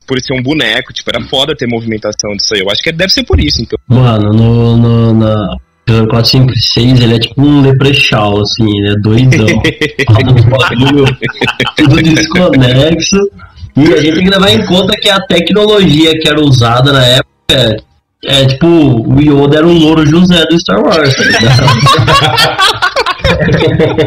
[0.06, 2.60] por ser um boneco, tipo, era foda ter movimentação disso aí.
[2.60, 3.78] Eu acho que deve ser por isso, então.
[3.88, 5.56] Mano, no, no, na
[5.86, 9.46] episódio 4, 5 e 6, ele é tipo um leprechal, assim, ele é doidão.
[11.76, 13.18] tudo desconexo.
[13.76, 17.04] E a gente tem que levar em conta que a tecnologia que era usada na
[17.04, 17.76] época
[18.24, 21.14] é, tipo, o Yoda era um louro José do Star Wars,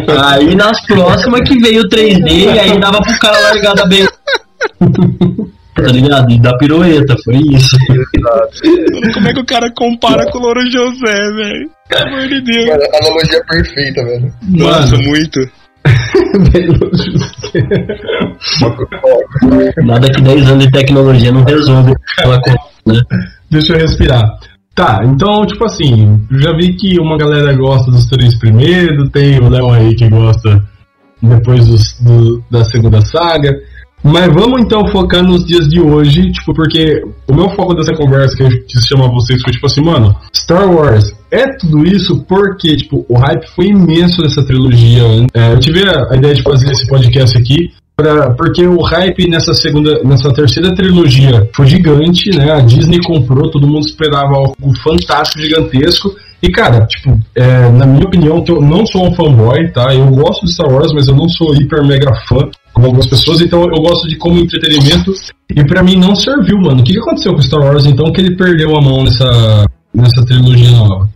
[0.06, 4.06] tá aí nas próximas que veio o 3D, e aí dava pro cara largada bem
[5.76, 6.32] tá ligado?
[6.32, 7.78] E da pirueta, foi isso.
[9.14, 11.70] Como é que o cara compara com o Louro José, velho?
[11.88, 12.66] Pelo amor de Deus.
[12.66, 14.34] Mano, analogia perfeita, velho.
[14.50, 15.10] Nossa, Mano.
[15.10, 15.40] muito.
[19.86, 23.02] Nada que 10 anos de tecnologia não resolve aquela coisa, né?
[23.50, 24.24] Deixa eu respirar.
[24.76, 29.50] Tá, então, tipo assim, já vi que uma galera gosta dos três primeiros, tem o
[29.50, 30.64] Léo aí que gosta
[31.22, 33.54] depois dos, do, da segunda saga.
[34.04, 38.36] Mas vamos então focar nos dias de hoje, tipo, porque o meu foco dessa conversa
[38.36, 42.76] que eu quis chamar vocês foi tipo assim, mano, Star Wars é tudo isso porque,
[42.78, 45.04] tipo, o hype foi imenso dessa trilogia.
[45.34, 49.30] É, eu tive a, a, ideia de fazer esse podcast aqui pra, porque o hype
[49.30, 52.52] nessa segunda, nessa terceira trilogia foi gigante, né?
[52.52, 56.16] A Disney comprou, todo mundo esperava algo fantástico, gigantesco.
[56.42, 59.94] E cara, tipo, é, na minha opinião, eu não sou um fanboy, tá?
[59.94, 62.50] Eu gosto de Star Wars, mas eu não sou hiper mega fã
[62.80, 65.12] como algumas pessoas, então eu gosto de como entretenimento.
[65.54, 66.80] E para mim não serviu, mano.
[66.80, 70.72] O que, aconteceu com Star Wars então que ele perdeu a mão nessa, nessa trilogia
[70.72, 71.10] nova.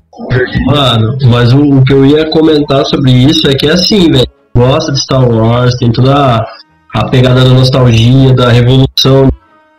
[0.66, 4.28] Mano, mas o, o, que eu ia comentar sobre isso é que é assim, velho.
[4.56, 6.46] Gosta de Star Wars, tem toda a,
[6.94, 9.32] a pegada da nostalgia, da revolução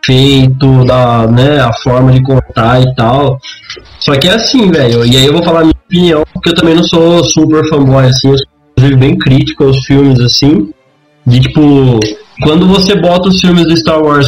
[0.05, 3.39] feito, da, né, a forma de contar e tal.
[3.99, 5.05] Só que é assim, velho.
[5.05, 8.29] E aí eu vou falar minha opinião, porque eu também não sou super fanboy, assim,
[8.29, 10.69] eu sou bem crítico aos filmes, assim.
[11.25, 11.99] De tipo,
[12.41, 14.27] quando você bota os filmes do Star Wars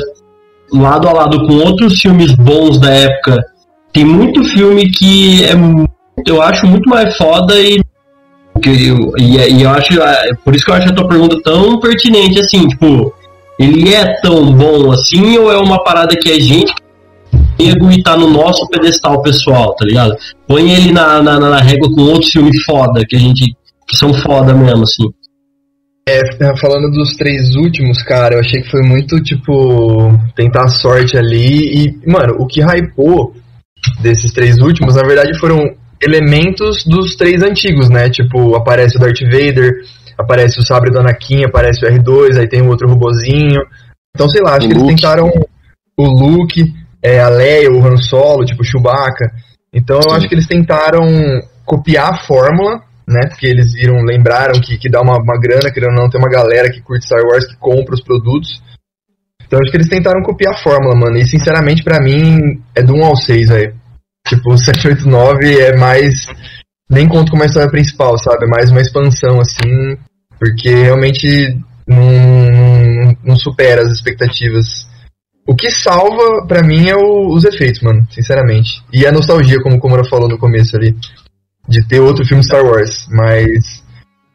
[0.72, 3.44] lado a lado com outros filmes bons da época,
[3.94, 5.54] tem muito filme que é
[6.26, 7.80] eu acho muito mais foda e
[8.62, 11.40] que eu, e, e eu acho é por isso que eu acho a tua pergunta
[11.44, 13.14] tão pertinente assim, tipo,
[13.60, 16.74] ele é tão bom assim ou é uma parada que a gente
[17.60, 20.16] ego e tá no nosso pedestal pessoal, tá ligado?
[20.48, 23.56] Põe ele na, na, na régua com outros filmes foda, que a gente.
[23.88, 25.10] que são foda mesmo, assim.
[26.08, 31.18] É, falando dos três últimos, cara, eu achei que foi muito, tipo, tentar a sorte
[31.18, 31.84] ali.
[31.84, 33.34] E, mano, o que hypou
[34.02, 35.60] desses três últimos, na verdade, foram
[36.02, 38.10] elementos dos três antigos, né?
[38.10, 39.82] Tipo, aparece o Darth Vader,
[40.18, 43.62] aparece o sabre do Anakin, aparece o R2, aí tem o outro robozinho.
[44.16, 44.90] Então, sei lá, acho o que Luke.
[44.90, 45.30] eles tentaram
[45.98, 49.30] o Luke, é, a Leia, o Han Solo, tipo Chewbacca.
[49.74, 50.10] Então Sim.
[50.10, 51.06] eu acho que eles tentaram
[51.66, 53.22] copiar a fórmula, né?
[53.30, 56.30] Porque eles viram, lembraram que, que dá uma, uma grana, querendo ou não, tem uma
[56.30, 58.62] galera que curte Star Wars que compra os produtos.
[59.46, 61.18] Então acho que eles tentaram copiar a fórmula, mano.
[61.18, 63.74] E sinceramente, para mim, é do 1 ao 6, aí.
[64.28, 66.28] Tipo, 789 é mais.
[66.90, 68.46] Nem conto como a história principal, sabe?
[68.46, 69.98] É mais uma expansão, assim.
[70.38, 74.88] Porque realmente não, não, supera as expectativas
[75.48, 78.84] o que salva, para mim, é o, os efeitos, mano, sinceramente.
[78.92, 80.94] E a nostalgia, como o Komura falou no começo ali.
[81.68, 83.08] De ter outro filme Star Wars.
[83.10, 83.84] Mas,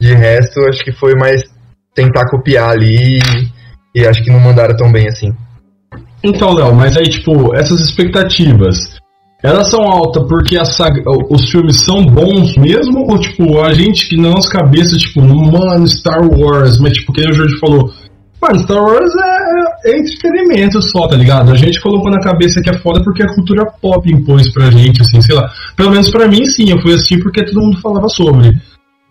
[0.01, 1.43] de resto, acho que foi mais
[1.95, 3.19] tentar copiar ali.
[3.95, 5.33] E, acho que não mandaram tão bem assim.
[6.25, 8.77] Então, Léo, mas aí, tipo, essas expectativas.
[9.43, 13.01] Elas são altas porque saga, os filmes são bons mesmo?
[13.11, 17.29] Ou, tipo, a gente que na nossa cabeça, tipo, mano, Star Wars, mas, tipo, quem
[17.29, 17.93] o Jorge falou,
[18.43, 19.13] Mano, Star Wars
[19.85, 21.53] é, é experimento só, tá ligado?
[21.53, 25.01] A gente colocou na cabeça que é foda porque a cultura pop impôs pra gente,
[25.01, 25.49] assim, sei lá.
[25.77, 28.53] Pelo menos pra mim, sim, eu fui assim porque todo mundo falava sobre.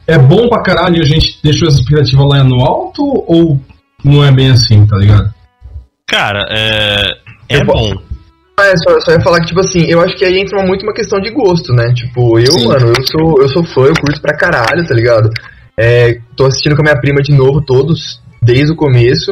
[0.06, 3.58] É bom pra caralho e a gente deixou essa expectativa lá no alto ou
[4.04, 5.34] não é bem assim, tá ligado?
[6.06, 7.04] Cara, é.
[7.48, 7.94] É eu bom.
[8.60, 10.94] É, só, só ia falar que, tipo assim, eu acho que aí entra muito uma
[10.94, 11.94] questão de gosto, né?
[11.94, 12.68] Tipo, eu, Sim.
[12.68, 15.30] mano, eu sou, eu sou fã, eu curto pra caralho, tá ligado?
[15.78, 19.32] É, tô assistindo com a minha prima de novo todos, desde o começo,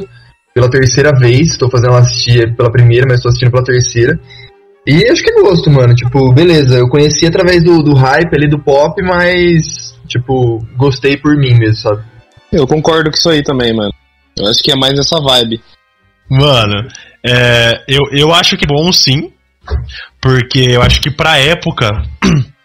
[0.54, 1.50] pela terceira vez.
[1.50, 4.20] Estou fazendo ela assistir pela primeira, mas estou assistindo pela terceira.
[4.86, 5.94] E acho que é gosto, mano.
[5.94, 11.36] Tipo, beleza, eu conheci através do, do hype ali do pop, mas, tipo, gostei por
[11.38, 12.04] mim mesmo, sabe?
[12.52, 13.94] Eu concordo com isso aí também, mano.
[14.38, 15.62] Eu acho que é mais essa vibe.
[16.30, 16.88] Mano,
[17.26, 19.32] é, eu, eu acho que é bom sim,
[20.22, 22.04] porque eu acho que pra época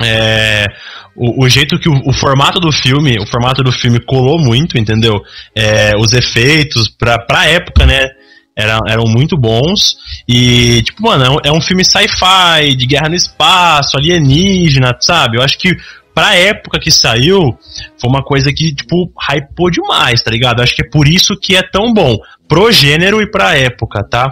[0.00, 0.66] é,
[1.14, 4.78] o, o, jeito que o, o, formato do filme, o formato do filme colou muito,
[4.78, 5.20] entendeu?
[5.54, 8.08] É, os efeitos pra, pra época, né?
[8.56, 9.96] Eram, muito bons.
[10.28, 15.38] E, tipo, mano, é um, é um filme sci-fi, de guerra no espaço, alienígena, sabe?
[15.38, 15.74] Eu acho que
[16.14, 17.58] pra época que saiu,
[17.98, 20.60] foi uma coisa que, tipo, hypou demais, tá ligado?
[20.60, 22.18] Acho que é por isso que é tão bom.
[22.46, 24.26] Pro gênero e pra época, tá?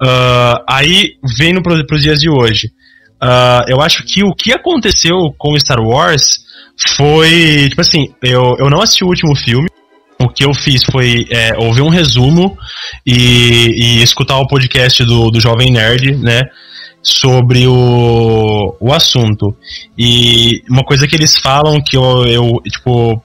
[0.00, 2.70] Uh, aí, vendo pro, pros dias de hoje.
[3.22, 6.38] Uh, eu acho que o que aconteceu com Star Wars
[6.96, 7.68] foi.
[7.68, 9.68] Tipo assim, eu, eu não assisti o último filme.
[10.20, 12.56] O que eu fiz foi é, ouvir um resumo
[13.06, 16.42] e, e escutar o podcast do, do Jovem Nerd, né?
[17.00, 19.56] Sobre o, o assunto.
[19.96, 23.22] E uma coisa que eles falam que eu, eu tipo,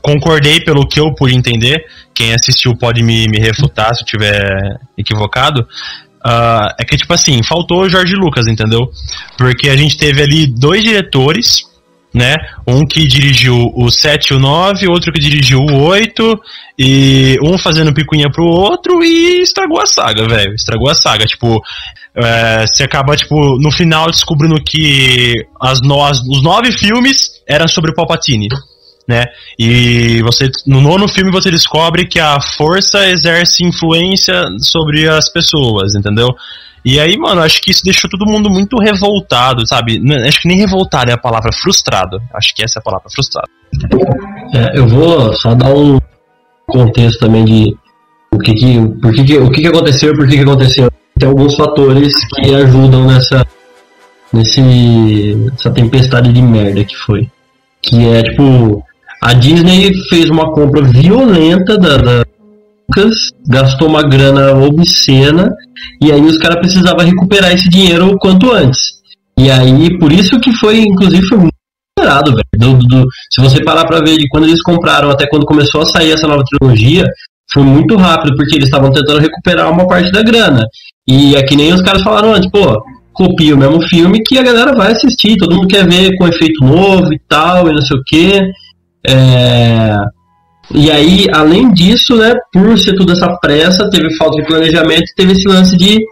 [0.00, 1.84] concordei pelo que eu pude entender.
[2.14, 5.66] Quem assistiu pode me, me refutar se eu estiver equivocado.
[6.26, 8.90] Uh, é que, tipo assim, faltou o Jorge Lucas, entendeu?
[9.38, 11.62] Porque a gente teve ali dois diretores,
[12.12, 12.34] né?
[12.66, 16.40] Um que dirigiu o 7 e o 9, outro que dirigiu o 8,
[16.76, 20.52] e um fazendo picuinha pro outro e estragou a saga, velho.
[20.54, 21.26] Estragou a saga.
[21.26, 21.62] Tipo,
[22.16, 27.92] é, você acaba, tipo, no final descobrindo que as no, os nove filmes eram sobre
[27.92, 28.48] o Palpatine
[29.06, 29.24] né?
[29.58, 35.94] E você no nono filme você descobre que a força exerce influência sobre as pessoas,
[35.94, 36.34] entendeu?
[36.84, 40.00] E aí, mano, acho que isso deixou todo mundo muito revoltado, sabe?
[40.24, 42.22] Acho que nem revoltado é a palavra frustrado.
[42.32, 43.48] Acho que essa é a palavra frustrado.
[44.54, 45.98] É, eu vou só dar um
[46.68, 47.76] contexto também de
[48.32, 50.88] o que que, por que, que o que, que aconteceu, por que, que aconteceu.
[51.18, 53.44] Tem alguns fatores que ajudam nessa
[54.32, 57.28] nesse essa tempestade de merda que foi.
[57.82, 58.85] Que é tipo
[59.22, 62.24] a Disney fez uma compra violenta da, da
[62.88, 65.52] Lucas, gastou uma grana obscena
[66.00, 68.96] e aí os caras precisavam recuperar esse dinheiro o quanto antes.
[69.38, 71.54] E aí, por isso que foi, inclusive, foi muito
[71.98, 72.78] esperado, velho.
[72.78, 75.86] Do, do, se você parar pra ver de quando eles compraram até quando começou a
[75.86, 77.04] sair essa nova trilogia,
[77.52, 80.64] foi muito rápido, porque eles estavam tentando recuperar uma parte da grana.
[81.06, 84.42] E é que nem os caras falaram antes, pô, copia o mesmo filme que a
[84.42, 87.96] galera vai assistir, todo mundo quer ver com efeito novo e tal, e não sei
[87.96, 88.50] o quê.
[89.08, 89.96] É...
[90.74, 95.32] E aí, além disso, né, por ser toda essa pressa, teve falta de planejamento, teve
[95.32, 96.04] esse lance de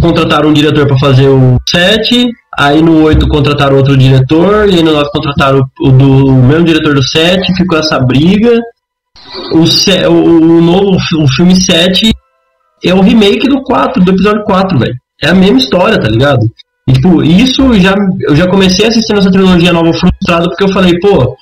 [0.00, 2.26] contratar um diretor para fazer o 7,
[2.58, 6.64] aí no 8 contrataram outro diretor, e aí no 9 contrataram o, do o mesmo
[6.64, 8.60] diretor do 7, ficou essa briga.
[9.52, 9.64] O,
[10.10, 12.10] o, o novo o filme 7
[12.84, 14.94] é o remake do 4, do episódio 4, velho.
[15.22, 16.40] É a mesma história, tá ligado?
[16.88, 17.94] E, tipo, isso já,
[18.28, 21.34] eu já comecei assistindo essa trilogia nova frustrado porque eu falei, pô,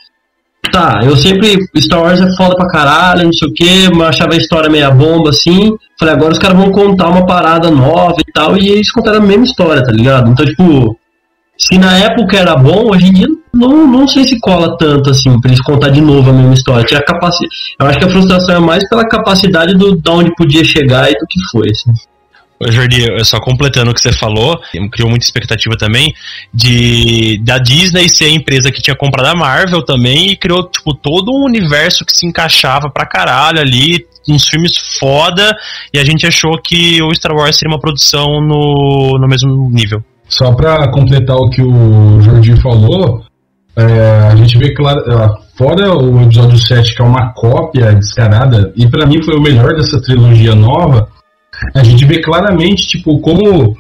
[0.71, 1.57] tá, eu sempre.
[1.79, 4.91] Star Wars é foda pra caralho, não sei o que, mas achava a história meia
[4.91, 5.73] bomba assim.
[5.99, 9.27] Falei, agora os caras vão contar uma parada nova e tal, e eles contaram a
[9.27, 10.31] mesma história, tá ligado?
[10.31, 10.99] Então, tipo,
[11.57, 15.41] se na época era bom, hoje em dia não, não sei se cola tanto assim,
[15.41, 16.85] pra eles contar de novo a mesma história.
[16.85, 17.47] Tinha capaci...
[17.81, 21.15] Eu acho que a frustração é mais pela capacidade do, de onde podia chegar e
[21.15, 21.93] do que foi, assim.
[22.69, 24.61] Jordi, só completando o que você falou,
[24.93, 26.15] criou muita expectativa também
[26.53, 30.95] de da Disney ser a empresa que tinha comprado a Marvel também e criou tipo
[30.95, 35.55] todo um universo que se encaixava pra caralho ali, uns filmes foda,
[35.93, 40.03] e a gente achou que o Star Wars seria uma produção no, no mesmo nível.
[40.29, 43.23] Só pra completar o que o Jordi falou,
[43.77, 45.01] é, a gente vê claro,
[45.57, 49.75] fora o episódio 7 que é uma cópia descarada, e para mim foi o melhor
[49.75, 51.09] dessa trilogia nova,
[51.75, 53.77] a gente vê claramente, tipo, como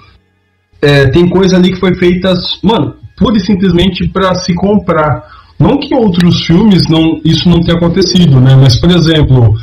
[0.82, 5.24] é, tem coisa ali que foi feita, mano, pura e simplesmente para se comprar.
[5.58, 8.56] Não que outros filmes não, isso não tenha acontecido, né?
[8.56, 9.54] Mas, por exemplo,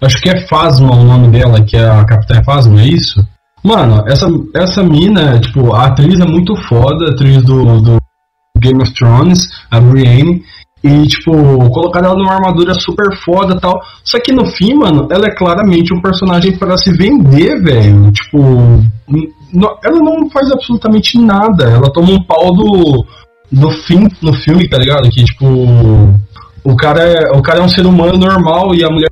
[0.00, 3.26] acho que é Fasma o nome dela, que é a Capitã Fasma, é isso?
[3.62, 7.98] Mano, essa, essa mina, tipo, a atriz é muito foda, a atriz do, do
[8.58, 10.42] Game of Thrones, a Brienne,
[10.84, 11.32] e, tipo,
[11.70, 13.80] colocaram ela numa armadura super foda tal.
[14.04, 18.12] Só que no fim, mano, ela é claramente um personagem para se vender, velho.
[18.12, 18.38] Tipo,
[19.82, 21.64] ela não faz absolutamente nada.
[21.64, 23.04] Ela toma um pau do,
[23.50, 25.08] do fim no filme, tá ligado?
[25.10, 25.46] Que, tipo,
[26.62, 29.08] o cara, é, o cara é um ser humano normal e a mulher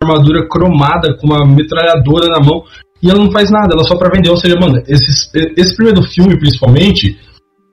[0.00, 2.64] com uma armadura cromada com uma metralhadora na mão.
[3.02, 4.30] E ela não faz nada, ela só pra vender.
[4.30, 7.18] Ou seja, mano, esse, esse primeiro filme, principalmente,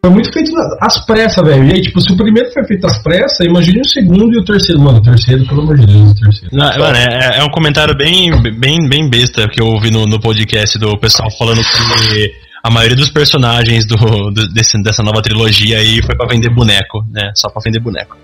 [0.02, 1.66] foi muito feito às pressas, velho.
[1.66, 4.46] E aí, tipo, se o primeiro foi feito às pressas, imagine o segundo e o
[4.46, 4.82] terceiro.
[4.82, 6.56] Mano, o terceiro, pelo amor de Deus, o terceiro.
[6.56, 10.20] Não, mano, é, é, um comentário bem, bem, bem besta que eu ouvi no, no
[10.20, 12.34] podcast do pessoal falando que
[12.64, 13.96] a maioria dos personagens do,
[14.32, 17.32] do desse, dessa nova trilogia aí foi pra vender boneco, né?
[17.36, 18.18] Só pra vender boneco.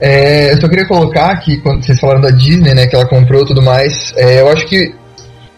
[0.00, 3.44] É, eu só queria colocar que quando vocês falaram da Disney, né, que ela comprou
[3.44, 4.94] tudo mais, é, eu acho que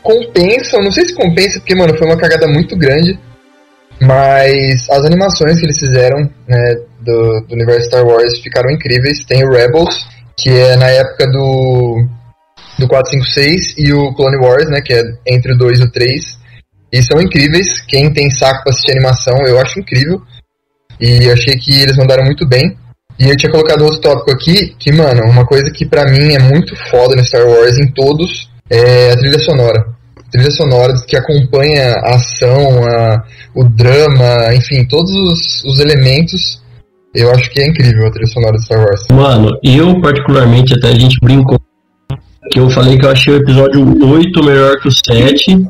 [0.03, 3.19] compensa, não sei se compensa, porque, mano, foi uma cagada muito grande
[4.01, 9.25] mas as animações que eles fizeram né, do, do universo Star Wars ficaram incríveis.
[9.27, 10.07] Tem o Rebels,
[10.39, 12.07] que é na época do,
[12.79, 16.41] do 456, e o Clone Wars, né, que é entre o 2 e o 3.
[16.93, 17.81] E são incríveis.
[17.87, 20.23] Quem tem saco pra assistir animação, eu acho incrível.
[20.99, 22.77] E achei que eles mandaram muito bem.
[23.19, 26.39] E eu tinha colocado outro tópico aqui, que, mano, uma coisa que para mim é
[26.39, 30.00] muito foda no Star Wars, em todos, é a trilha sonora
[30.31, 36.63] trilha sonora que acompanha a ação, a, o drama, enfim, todos os, os, elementos.
[37.15, 39.05] Eu acho que é incrível a trilha sonora de Star Wars.
[39.11, 41.59] Mano, eu particularmente, até a gente brincou
[42.51, 45.69] que eu falei que eu achei o episódio 8 melhor que o 7.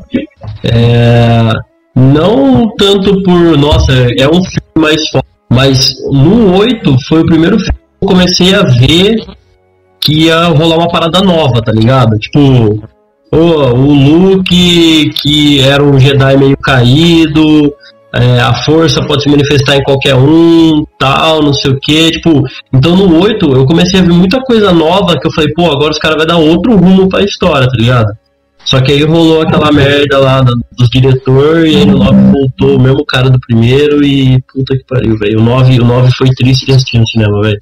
[0.65, 1.53] É,
[1.95, 7.59] não tanto por, nossa, é um filme mais forte, mas no 8 foi o primeiro
[7.59, 9.17] filme que eu comecei a ver
[10.01, 12.19] que ia rolar uma parada nova, tá ligado?
[12.19, 12.83] Tipo,
[13.33, 17.73] o, o Luke, que era um Jedi meio caído,
[18.13, 22.43] é, a força pode se manifestar em qualquer um, tal, não sei o que, tipo,
[22.73, 25.93] então no 8 eu comecei a ver muita coisa nova que eu falei, pô, agora
[25.93, 28.13] os caras vão dar outro rumo pra história, tá ligado?
[28.65, 33.05] Só que aí rolou aquela merda lá dos diretores e aí 9 voltou o mesmo
[33.07, 35.41] cara do primeiro e puta que pariu, velho.
[35.41, 37.59] O 9, o 9 foi triste de assistir no cinema, velho.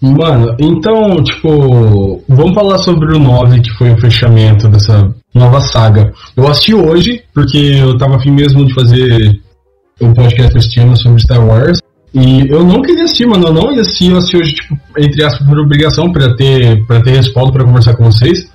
[0.00, 6.10] Mano, então, tipo, vamos falar sobre o 9, que foi o fechamento dessa nova saga.
[6.34, 9.38] Eu assisti hoje, porque eu tava afim mesmo de fazer
[10.00, 11.80] um podcast assistindo sobre Star Wars.
[12.14, 13.48] E eu não queria assistir, mano.
[13.48, 17.02] Eu não ia assistir, eu assisti hoje, tipo, entre aspas, por obrigação, pra ter, pra
[17.02, 18.50] ter respaldo pra conversar com vocês.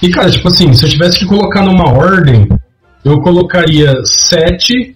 [0.00, 2.46] E, cara, tipo assim, se eu tivesse que colocar numa ordem,
[3.04, 4.94] eu colocaria 7,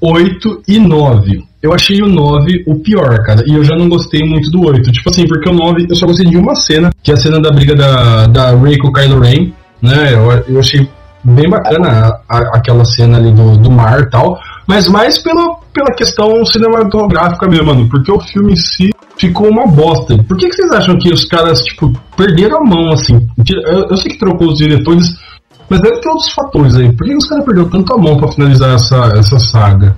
[0.00, 3.44] 8 e 9 eu achei o 9 o pior, cara.
[3.46, 4.90] E eu já não gostei muito do 8.
[4.90, 7.40] Tipo assim, porque o 9 eu só gostei de uma cena, que é a cena
[7.40, 10.12] da briga da, da Rey com o Kylo Ren, né?
[10.12, 10.88] Eu, eu achei
[11.22, 14.40] bem bacana a, a, aquela cena ali do, do mar e tal.
[14.66, 19.66] mas mais pela, pela questão cinematográfica mesmo, mano, porque o filme em si ficou uma
[19.66, 20.18] bosta.
[20.24, 23.24] Por que, que vocês acham que os caras, tipo, perderam a mão, assim?
[23.48, 25.06] Eu, eu sei que trocou os diretores,
[25.70, 26.92] mas deve ter outros fatores aí.
[26.92, 29.96] Por que os caras perderam tanto a mão pra finalizar essa, essa saga?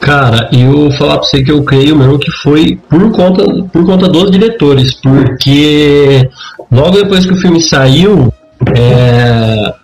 [0.00, 4.08] Cara, eu falar pra você que eu creio mesmo que foi por conta, por conta
[4.08, 6.28] dos diretores, porque
[6.70, 8.32] logo depois que o filme saiu,
[8.76, 9.74] é,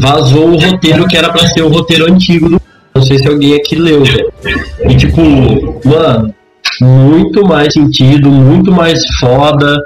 [0.00, 2.60] vazou o roteiro que era pra ser o roteiro antigo do.
[2.94, 4.02] Não sei se alguém aqui leu.
[4.88, 5.20] E tipo,
[5.84, 6.34] mano,
[6.80, 9.76] muito mais sentido, muito mais foda,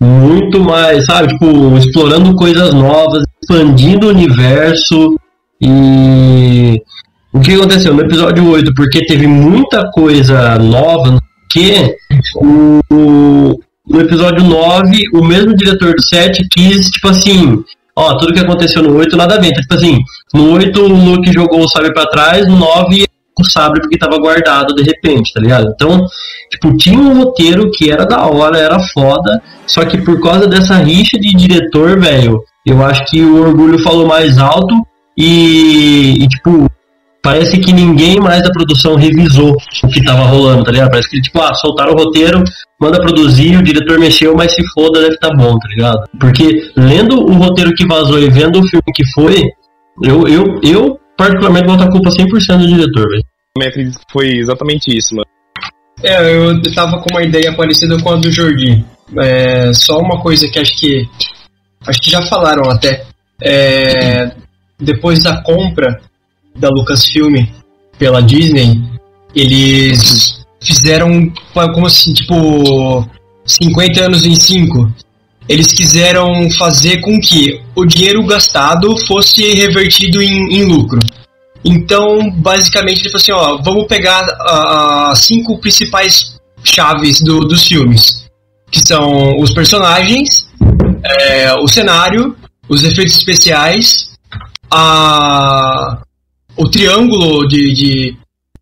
[0.00, 5.18] muito mais, sabe, tipo, explorando coisas novas, expandindo o universo
[5.60, 6.82] e
[7.36, 11.18] o que aconteceu no episódio 8, porque teve muita coisa nova,
[11.50, 11.94] que
[12.36, 17.62] o, no episódio 9, o mesmo diretor do 7 quis, tipo assim,
[17.94, 19.48] ó, tudo que aconteceu no 8 nada a ver.
[19.48, 19.98] Então, tipo assim,
[20.32, 23.04] no 8 o Luke jogou o sabre pra trás, no 9
[23.38, 25.70] o sabre porque tava guardado de repente, tá ligado?
[25.74, 26.06] Então,
[26.50, 30.76] tipo, tinha um roteiro que era da hora, era foda, só que por causa dessa
[30.76, 34.74] rixa de diretor, velho, eu acho que o orgulho falou mais alto
[35.18, 36.66] e, e tipo,
[37.26, 40.90] parece que ninguém mais da produção revisou o que tava rolando, tá ligado?
[40.90, 42.44] Parece que, tipo, ah, soltaram o roteiro,
[42.80, 46.08] manda produzir, o diretor mexeu, mas se foda, deve tá bom, tá ligado?
[46.20, 49.42] Porque lendo o roteiro que vazou e vendo o filme que foi,
[50.04, 53.24] eu, eu, eu particularmente boto a culpa 100% do diretor, velho.
[53.54, 55.26] Também acredito que foi exatamente isso, mano.
[56.04, 58.84] É, eu tava com uma ideia parecida com a do Jordi.
[59.18, 61.08] É, só uma coisa que acho que.
[61.88, 63.04] Acho que já falaram até.
[63.42, 64.30] É,
[64.78, 66.00] depois da compra
[66.58, 67.34] da Lucasfilm
[67.98, 68.82] pela Disney,
[69.34, 73.08] eles fizeram como assim, tipo
[73.44, 74.92] 50 anos em 5.
[75.48, 80.98] Eles quiseram fazer com que o dinheiro gastado fosse revertido em, em lucro.
[81.64, 84.26] Então, basicamente, ele falou assim: ó, vamos pegar
[85.10, 88.28] as cinco principais chaves do, dos filmes,
[88.70, 90.46] que são os personagens,
[91.04, 92.36] é, o cenário,
[92.68, 94.08] os efeitos especiais,
[94.70, 96.02] a,
[96.56, 98.16] o triângulo de, de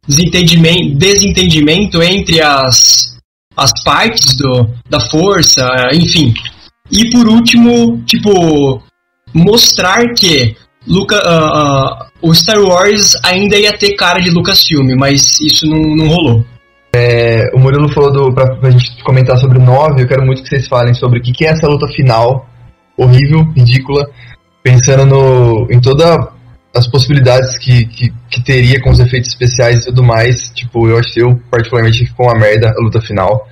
[0.06, 3.18] desentendimento, desentendimento entre as,
[3.56, 6.34] as partes do, da força, enfim.
[6.90, 8.82] E por último, tipo,
[9.32, 15.40] mostrar que Luca, uh, uh, o Star Wars ainda ia ter cara de Lucasfilm, mas
[15.40, 16.44] isso não, não rolou.
[16.94, 20.42] É, o Murilo falou do, pra, pra gente comentar sobre o 9, eu quero muito
[20.42, 22.48] que vocês falem sobre o que, que é essa luta final
[22.96, 24.08] horrível, ridícula,
[24.62, 26.32] pensando no, em toda
[26.74, 30.98] as possibilidades que, que, que, teria com os efeitos especiais e tudo mais, tipo, eu
[30.98, 33.48] achei eu particularmente ficou uma merda a luta final.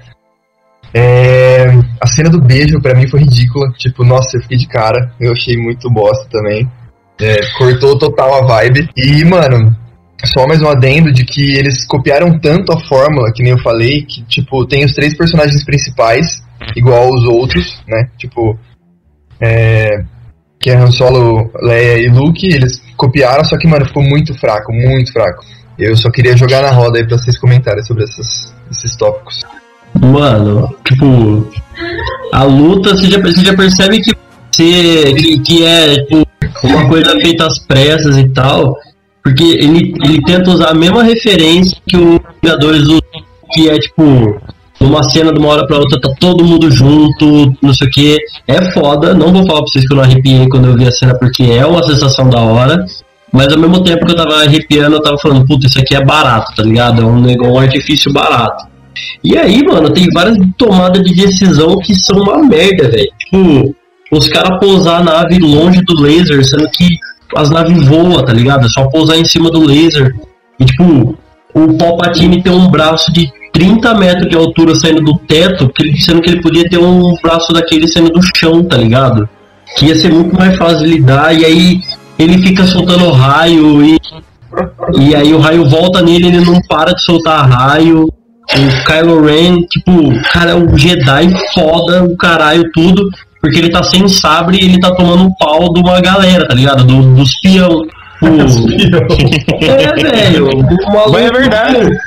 [0.94, 1.66] É,
[2.00, 5.32] a cena do beijo para mim foi ridícula, tipo, nossa, eu fiquei de cara, eu
[5.32, 6.68] achei muito bosta também.
[7.20, 8.88] É, cortou total a vibe.
[8.96, 9.74] E, mano,
[10.24, 14.02] só mais um adendo de que eles copiaram tanto a fórmula, que nem eu falei,
[14.02, 16.42] que, tipo, tem os três personagens principais,
[16.76, 18.08] igual aos outros, né?
[18.18, 18.58] Tipo,
[19.40, 20.04] é,
[20.62, 24.72] que é Han Solo, Leia e Luke, eles copiaram, só que, mano, ficou muito fraco,
[24.72, 25.44] muito fraco.
[25.76, 29.40] Eu só queria jogar na roda aí pra vocês comentarem sobre essas, esses tópicos.
[30.00, 31.50] Mano, tipo,
[32.32, 34.12] a luta, você já, você já percebe que,
[34.52, 36.28] você, que, que é tipo,
[36.62, 38.76] uma coisa feita às pressas e tal,
[39.22, 43.02] porque ele, ele tenta usar a mesma referência que o Vingadores do
[43.50, 44.40] que é tipo
[44.82, 48.18] numa cena de uma hora pra outra tá todo mundo junto, não sei o que.
[48.46, 50.92] É foda, não vou falar pra vocês que eu não arrepiei quando eu vi a
[50.92, 52.84] cena, porque é uma sensação da hora.
[53.32, 56.04] Mas ao mesmo tempo que eu tava arrepiando, eu tava falando, puta, isso aqui é
[56.04, 57.00] barato, tá ligado?
[57.00, 58.66] É um, um artifício barato.
[59.24, 63.08] E aí, mano, tem várias tomadas de decisão que são uma merda, velho.
[63.18, 63.74] Tipo,
[64.10, 66.98] os caras pousar a nave longe do laser, sendo que
[67.34, 68.66] as naves voam, tá ligado?
[68.66, 70.14] É só pousar em cima do laser.
[70.60, 71.16] E, tipo,
[71.54, 76.30] o Palpatine tem um braço de 30 metros de altura saindo do teto, sendo que
[76.30, 79.28] ele podia ter um braço daquele saindo do chão, tá ligado?
[79.76, 81.80] Que ia ser muito mais fácil de lidar, e aí
[82.18, 83.98] ele fica soltando raio, e,
[84.98, 88.08] e aí o raio volta nele, ele não para de soltar raio.
[88.54, 89.92] O Kylo Ren, tipo,
[90.32, 93.08] cara, é um Jedi foda, o caralho, tudo,
[93.40, 96.54] porque ele tá sem sabre e ele tá tomando um pau de uma galera, tá
[96.54, 96.84] ligado?
[96.84, 97.82] Do, dos peão.
[98.22, 99.64] O...
[99.64, 100.48] é, velho.
[101.10, 101.98] Mas é verdade.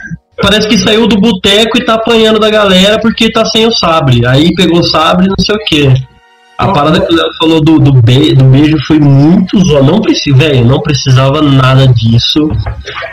[0.41, 4.25] Parece que saiu do boteco e tá apanhando da galera porque tá sem o sabre.
[4.25, 5.93] Aí pegou o sabre não sei o que.
[6.57, 9.91] A parada que o Léo falou do, do, be do beijo foi muito zoado.
[9.91, 12.49] Não precisa, velho, não precisava nada disso.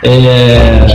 [0.01, 0.85] É.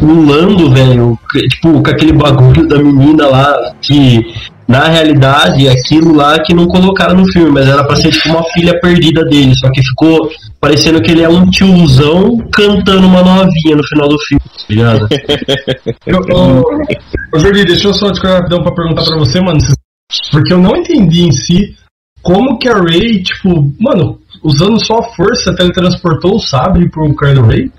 [0.00, 1.18] O Lando, velho,
[1.50, 4.24] tipo, com aquele bagulho da menina lá que
[4.68, 8.44] na realidade, aquilo lá que não colocaram no filme, mas era pra ser tipo uma
[8.52, 10.30] filha perdida dele, só que ficou
[10.60, 15.08] parecendo que ele é um tiozão cantando uma novinha no final do filme, tá ligado?
[16.32, 19.58] Ô, ô, Jordi, deixa eu só discordar rapidão pra perguntar pra você, mano.
[20.30, 21.74] Porque eu não entendi em si
[22.22, 27.46] como que a Ray, tipo, mano, usando só a força, teletransportou o sabre pro Kylo
[27.46, 27.70] Ray.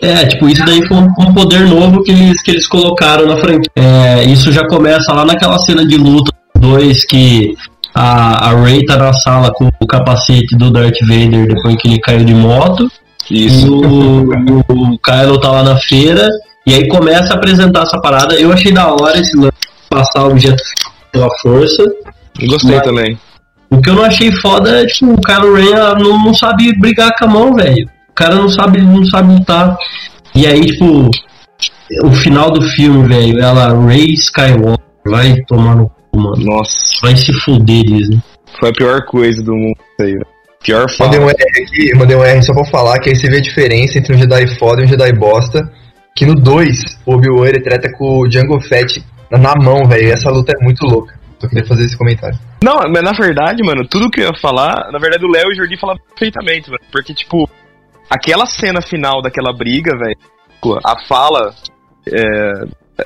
[0.00, 3.70] É, tipo, isso daí foi um, poder novo que eles, que eles colocaram na franquia.
[3.76, 7.54] É, isso já começa lá naquela cena de luta dos dois que
[7.94, 12.00] a, a Ray tá na sala com o capacete do Darth Vader depois que ele
[12.00, 12.90] caiu de moto.
[13.30, 13.66] Isso.
[13.66, 16.28] E o, o Kylo tá lá na feira.
[16.66, 18.34] E aí começa a apresentar essa parada.
[18.34, 19.52] Eu achei da hora esse lance
[19.90, 20.62] passar o objeto
[21.10, 21.84] pela força.
[22.46, 23.18] Gostei também.
[23.70, 26.78] O que eu não achei foda é, tipo, o Kylo Ren ah, não, não sabe
[26.78, 27.88] brigar com a mão, velho.
[28.12, 29.76] O cara não sabe, não sabe lutar.
[30.34, 31.10] E aí, tipo,
[32.04, 36.36] o final do filme, velho, ela, Ray Skywalker, vai tomar no cu, mano.
[36.44, 38.20] Nossa, Vai se fuder, Disney.
[38.60, 40.26] foi a pior coisa do mundo isso aí, velho.
[40.62, 41.32] Pior Mandei um fala.
[41.32, 43.98] R aqui, eu mandei um R só pra falar que aí você vê a diferença
[43.98, 45.68] entre um Jedi foda e um Jedi bosta.
[46.14, 50.12] Que no 2, o Obi-Wan ele trata com o Django Fett na, na mão, velho.
[50.12, 51.18] Essa luta é muito louca.
[51.40, 52.38] Só queria fazer esse comentário.
[52.62, 55.52] Não, mas na verdade, mano, tudo que eu ia falar, na verdade o Léo e
[55.52, 56.82] o Jordi falaram perfeitamente, mano.
[56.92, 57.50] Porque, tipo,
[58.12, 60.16] aquela cena final daquela briga, velho,
[60.84, 61.54] a fala,
[62.06, 62.64] é,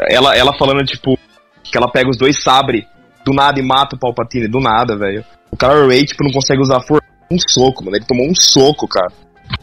[0.09, 1.17] ela, ela falando, tipo,
[1.63, 2.85] que ela pega os dois sabres
[3.25, 5.25] do nada e mata o Palpatine, do nada, velho.
[5.51, 7.07] O cara Ray, tipo, não consegue usar força.
[7.31, 7.97] Um soco, mano.
[7.97, 9.11] Ele tomou um soco, cara.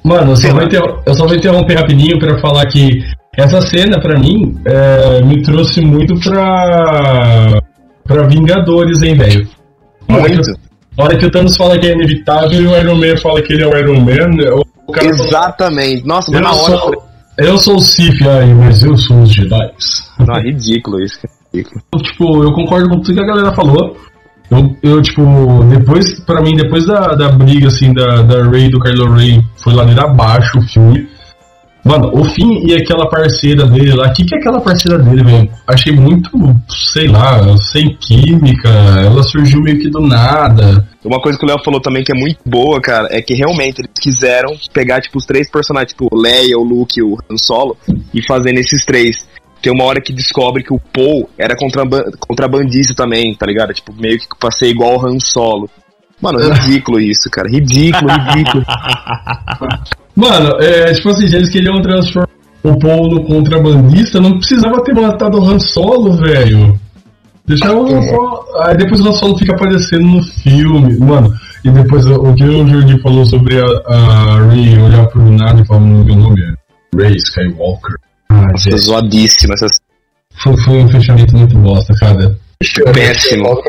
[0.04, 0.62] Mano, eu só, vou
[1.06, 3.02] eu só vou interromper rapidinho pra falar que
[3.38, 7.62] essa cena, pra mim, é, me trouxe muito pra.
[8.04, 9.48] pra Vingadores, hein, velho.
[10.10, 10.42] Muito.
[10.98, 13.54] A hora que o Thanos fala que é inevitável e o Iron Man fala que
[13.54, 16.06] ele é o Iron Man, o cara Exatamente.
[16.06, 16.78] Nossa, eu, na hora.
[16.78, 17.04] sou,
[17.38, 19.72] eu sou o Sith, ai, mas eu sou os Jedi.
[20.20, 21.20] Não, é ridículo isso.
[21.22, 21.34] cara.
[21.54, 21.84] Ridículo.
[22.02, 23.98] tipo, eu concordo com tudo que a galera falou.
[24.52, 25.24] Eu, eu tipo,
[25.70, 29.74] depois, pra mim, depois da, da briga, assim, da, da Ray do Kylo Ray, foi
[29.74, 31.08] ladeira abaixo o filme.
[31.84, 35.22] Mano, o Finn e aquela parceira dele lá, o que, que é aquela parceira dele,
[35.22, 35.50] velho?
[35.68, 36.30] Achei muito,
[36.70, 40.88] sei lá, sem química, ela surgiu meio que do nada.
[41.04, 43.82] Uma coisa que o Léo falou também que é muito boa, cara, é que realmente
[43.82, 47.38] eles quiseram pegar, tipo, os três personagens, tipo, o Leia, o Luke e o Han
[47.38, 47.76] Solo,
[48.14, 49.28] e fazer nesses três.
[49.62, 53.74] Tem uma hora que descobre que o Paul era contraban- contrabandista também, tá ligado?
[53.74, 55.70] Tipo, meio que passei igual o Han Solo.
[56.22, 57.50] Mano, é ridículo isso, cara.
[57.50, 58.64] Ridículo, ridículo.
[60.16, 62.30] Mano, é, tipo assim, eles queriam transformar
[62.64, 66.80] o Paul no contrabandista, não precisava ter matado o Han Solo, velho.
[67.46, 68.44] Deixava o Han Solo.
[68.64, 70.98] Aí depois o Han Solo fica aparecendo no filme.
[71.00, 71.34] Mano,
[71.66, 75.66] e depois o que o Jordi falou sobre a, a Ray olhar pro nada e
[75.66, 77.96] falar, "Hum, meu nome é Ray Skywalker.
[78.30, 79.68] Ah, gente, zoadíssima essa
[80.36, 82.38] foi, foi um fechamento muito bosta, cara.
[82.94, 83.62] Péssimo.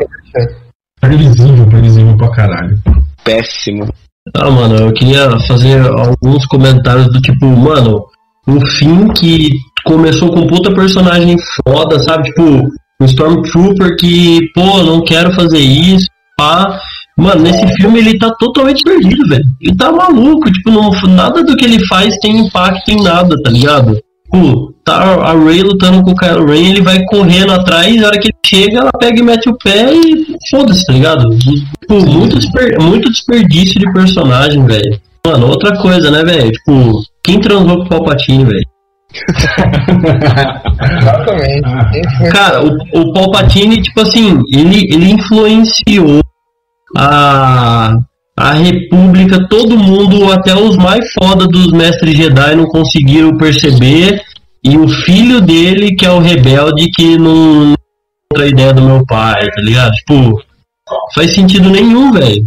[1.01, 2.79] Previsível, previsível pra caralho.
[3.23, 3.87] péssimo.
[4.33, 8.03] Ah, mano, eu queria fazer alguns comentários do tipo, mano,
[8.47, 9.49] um fim que
[9.85, 12.23] começou com puta personagem foda, sabe?
[12.29, 12.71] Tipo,
[13.01, 16.07] um Stormtrooper que, pô, não quero fazer isso,
[16.37, 16.79] pá.
[17.17, 19.45] Mano, nesse filme ele tá totalmente perdido, velho.
[19.61, 23.49] Ele tá maluco, tipo, não, nada do que ele faz tem impacto em nada, tá
[23.49, 23.97] ligado?
[24.35, 28.19] Pô, tá a Ray lutando com o Kylo Ren, ele vai correndo atrás, na hora
[28.19, 31.29] que ele chega, ela pega e mete o pé e foda-se, tá ligado?
[31.37, 34.99] Tipo, muito, desper- muito desperdício de personagem, velho.
[35.25, 36.51] Mano, outra coisa, né, velho?
[36.51, 38.65] Tipo, quem transou com o Palpatine, velho?
[40.99, 42.29] Exatamente.
[42.31, 46.21] Cara, o, o Palpatine, tipo assim, ele, ele influenciou
[46.97, 47.95] a,
[48.37, 54.21] a República, todo mundo, até os mais foda dos mestres Jedi não conseguiram perceber.
[54.63, 57.75] E o filho dele, que é o rebelde, que não.
[58.31, 59.91] outra ideia do meu pai, tá ligado?
[59.93, 60.41] Tipo,
[61.13, 62.45] faz sentido nenhum, velho.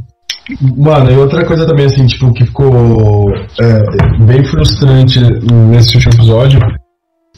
[0.76, 3.30] Mano, e outra coisa também, assim, tipo, que ficou
[3.60, 6.60] é, bem frustrante nesse último episódio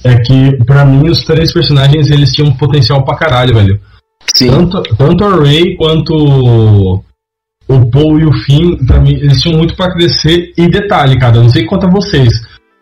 [0.03, 3.81] é que, pra mim, os três personagens, eles tinham um potencial pra caralho, velho.
[4.35, 4.49] Sim.
[4.49, 7.03] Tanto, tanto a Ray quanto
[7.75, 10.53] o- Paul e o Finn, pra mim, eles tinham muito pra crescer.
[10.57, 12.33] E detalhe, cara, eu não sei quanto a vocês.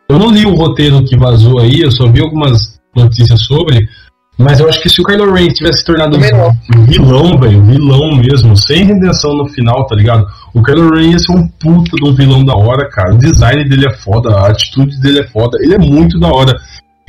[0.09, 3.87] Eu não li o roteiro que vazou aí, eu só vi algumas notícias sobre.
[4.41, 8.15] Mas eu acho que se o Kylo Ren tivesse se tornado um vilão, velho, vilão
[8.17, 10.25] mesmo, sem redenção no final, tá ligado?
[10.55, 13.15] O Kylo Ren ia ser um puta de um vilão da hora, cara.
[13.15, 16.57] O design dele é foda, a atitude dele é foda, ele é muito da hora.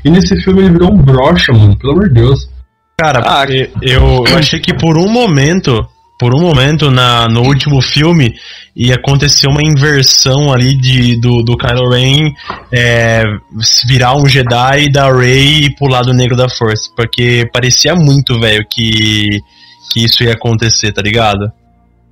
[0.03, 2.49] E nesse filme ele virou um brocha, mano, pelo amor de Deus.
[2.97, 5.85] Cara, Ah, eu eu achei que por um momento,
[6.19, 8.35] por um momento na, no último filme,
[8.75, 12.33] ia acontecer uma inversão ali de, do, do Kylo Ren
[12.69, 13.23] é,
[13.87, 16.89] virar um Jedi da Rey e pro lado negro da Força.
[16.93, 19.39] Porque parecia muito, velho, que,
[19.93, 21.49] que isso ia acontecer, tá ligado?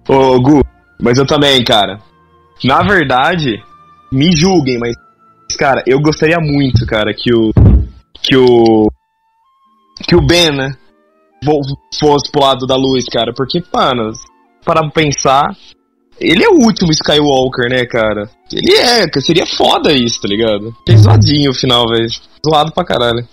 [0.08, 0.64] Ô, Gu,
[1.01, 1.99] mas eu também, cara.
[2.64, 3.62] Na verdade,
[4.10, 4.95] me julguem, mas,
[5.60, 7.51] cara, eu gostaria muito, cara, que o.
[8.24, 8.89] Que o.
[10.08, 10.78] Que o Ben, né?
[12.00, 13.34] Fosse pro lado da luz, cara.
[13.34, 14.12] Porque, mano,
[14.66, 15.56] para pensar.
[16.20, 18.28] Ele é o último Skywalker, né, cara?
[18.52, 20.74] Ele é, seria foda isso, tá ligado?
[20.84, 22.08] Pesadinho o final, velho.
[22.43, 23.24] Zoado pra caralho.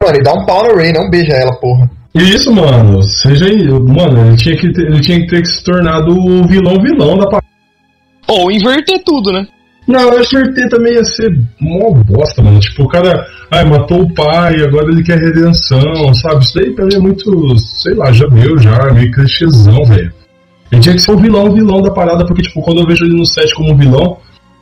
[0.00, 1.90] Mano, e dá um pau no Ray, não beija ela, porra.
[2.14, 3.02] Isso, mano.
[3.02, 3.68] Seja aí.
[3.68, 7.26] Mano, ele tinha que ter, ele tinha que ter se tornado o vilão vilão da
[7.26, 7.46] parada.
[8.28, 9.46] Ou inverter tudo, né?
[9.90, 12.60] Não, eu RT também ia ser mó bosta, mano.
[12.60, 16.44] Tipo, o cara, ai, matou o pai, agora ele quer redenção, sabe?
[16.44, 20.12] Isso daí pra mim é muito, sei lá, já meu, já, meio clichêzão, velho.
[20.70, 23.04] Ele tinha que ser o vilão, o vilão da parada, porque, tipo, quando eu vejo
[23.04, 24.18] ele no set como vilão,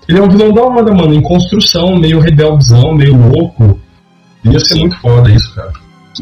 [0.08, 3.78] ele é um vilão da hora, mano, em construção, meio rebeldzão, meio louco.
[4.42, 5.72] Ia ser muito foda isso, cara.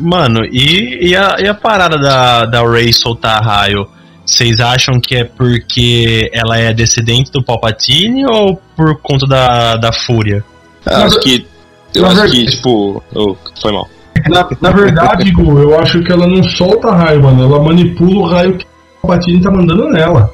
[0.01, 3.87] Mano, e, e, a, e a parada da, da Rey soltar raio?
[4.25, 9.93] Vocês acham que é porque ela é descendente do Palpatine ou por conta da, da
[9.93, 10.45] Fúria?
[10.85, 11.47] Eu acho que.
[11.95, 13.03] Eu acho que, tipo.
[13.15, 13.89] oh, foi mal.
[14.29, 17.45] Na, na verdade, Gu, eu acho que ela não solta raio, mano.
[17.45, 18.67] Ela manipula o raio que
[19.03, 20.31] o Patini tá mandando nela.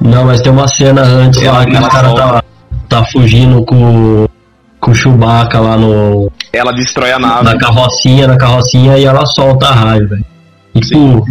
[0.00, 2.14] Não, mas tem uma cena antes Ela- lá que ela o cara né?
[2.14, 2.42] tá,
[2.88, 4.26] tá fugindo com,
[4.80, 7.44] com o Chewbacca lá no, Ela destrói a nave.
[7.44, 10.24] na carrocinha, na carrocinha e ela solta raio, velho.
[10.74, 11.24] E, tipo,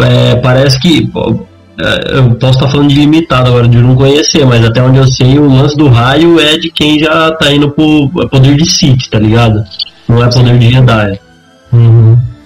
[0.00, 1.06] é, parece que.
[1.08, 1.46] pô,
[1.76, 5.38] eu posso estar falando de limitado agora, de não conhecer, mas até onde eu sei,
[5.38, 9.08] o lance do raio é de quem já tá indo pro é poder de Sith,
[9.10, 9.64] tá ligado?
[10.08, 11.18] Não é poder de Jedi.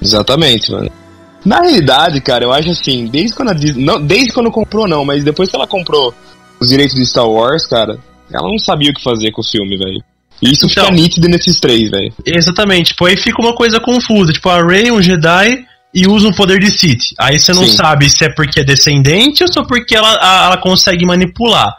[0.01, 0.91] Exatamente, mano.
[1.45, 3.85] Na realidade, cara, eu acho assim, desde quando a Disney.
[3.85, 6.13] Não, desde quando comprou, não, mas depois que ela comprou
[6.61, 7.99] os direitos de Star Wars, cara,
[8.33, 10.03] ela não sabia o que fazer com o filme, velho.
[10.43, 10.85] E isso Então.
[10.85, 12.13] fica nítido nesses três, velho.
[12.25, 14.33] Exatamente, tipo, aí fica uma coisa confusa.
[14.33, 15.65] Tipo, a Rey é um Jedi
[15.95, 17.15] e usa um poder de Sith.
[17.19, 17.77] Aí você não Sim.
[17.77, 21.73] sabe se é porque é descendente ou só porque ela, a- ela consegue manipular.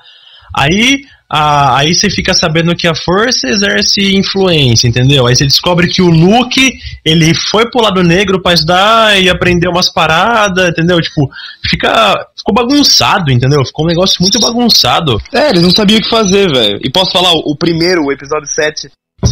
[0.55, 1.01] Aí,
[1.32, 5.28] a- aí você fica sabendo que a força exerce influência, entendeu?
[5.28, 6.74] Aí você descobre que o Luke,
[7.05, 10.99] ele foi pro lado negro pra estudar e aprender umas paradas, entendeu?
[10.99, 11.30] Tipo,
[11.70, 12.16] fica.
[12.36, 13.64] Ficou bagunçado, entendeu?
[13.64, 15.22] Ficou um negócio muito bagunçado.
[15.32, 16.80] É, eles não sabiam o que fazer, velho.
[16.84, 18.89] E posso falar, o, o primeiro, o episódio 7,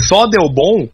[0.07, 0.88] só deu bom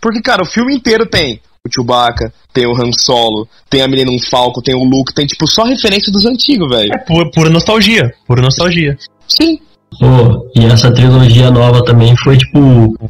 [0.00, 4.10] porque, cara, o filme inteiro tem o Chewbacca, tem o Han Solo, tem a menina
[4.10, 6.92] um Falco, tem o Luke, tem, tipo, só referência dos antigos, velho.
[6.92, 8.12] É pura, pura nostalgia.
[8.26, 8.98] Pura nostalgia.
[9.28, 9.60] Sim.
[10.00, 12.58] Pô, e essa trilogia nova também foi tipo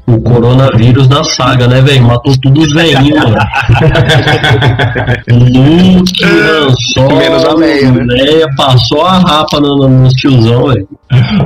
[0.07, 2.03] o coronavírus da saga, né, velho?
[2.03, 3.37] Matou tudo os velhinhos, mano.
[5.97, 8.05] Luke, Han Solo, Menos a Leia, né?
[8.07, 10.87] Leia, passou a rapa no, no, nos tiozão, velho.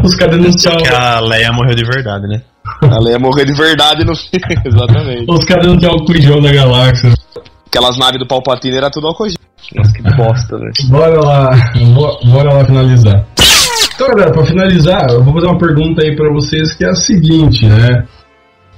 [0.03, 2.43] Os caras não Que a Leia morreu de verdade, né?
[2.83, 5.25] Ela ia morrer de verdade no filme, exatamente.
[5.29, 7.13] Os caras não tinham o cuijão da galáxia.
[7.67, 9.37] Aquelas naves do Palpatine era tudo gel.
[9.75, 10.73] Nossa, que bosta, velho.
[10.89, 11.51] Bora lá,
[11.95, 13.27] bo- bora lá finalizar.
[13.95, 16.95] Então, galera, pra finalizar, eu vou fazer uma pergunta aí pra vocês que é a
[16.95, 18.05] seguinte, né?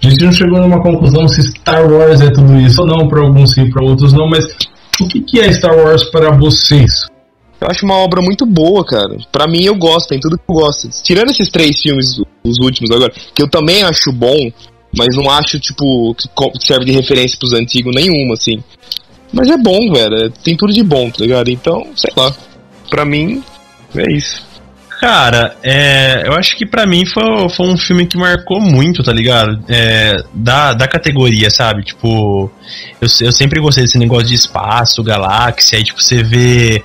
[0.03, 3.21] A gente não chegou numa conclusão se Star Wars é tudo isso ou não, pra
[3.21, 4.45] alguns sim, pra outros não, mas
[5.01, 6.91] o que, que é Star Wars para vocês?
[7.61, 9.17] Eu acho uma obra muito boa, cara.
[9.33, 10.89] Pra mim, eu gosto, tem tudo que eu gosto.
[11.03, 14.51] Tirando esses três filmes, os últimos agora, que eu também acho bom,
[14.97, 16.29] mas não acho, tipo, que
[16.67, 18.63] serve de referência pros antigos nenhuma, assim.
[19.33, 20.27] Mas é bom, velho.
[20.27, 21.51] é- Tem tudo de bom, tá ligado?
[21.51, 22.35] Então, sei lá.
[22.89, 23.43] Pra mim,
[23.95, 24.47] é isso.
[25.01, 29.13] Cara, é, eu acho que pra mim foi, foi um filme que marcou muito, tá
[29.13, 29.63] ligado?
[29.69, 31.85] É, da, da categoria, sabe?
[31.85, 32.51] Tipo,
[33.01, 36.83] eu, eu sempre gostei desse negócio de espaço, galáxia, aí tipo, você vê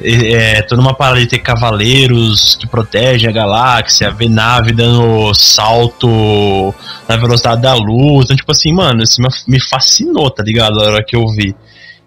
[0.00, 6.72] é, toda uma parada de ter cavaleiros que protegem a galáxia, ver nave dando salto
[7.08, 8.26] na velocidade da luz.
[8.26, 10.76] Então, tipo assim, mano, isso me, fascinou, tá ligado?
[10.76, 11.54] Na hora que eu vi.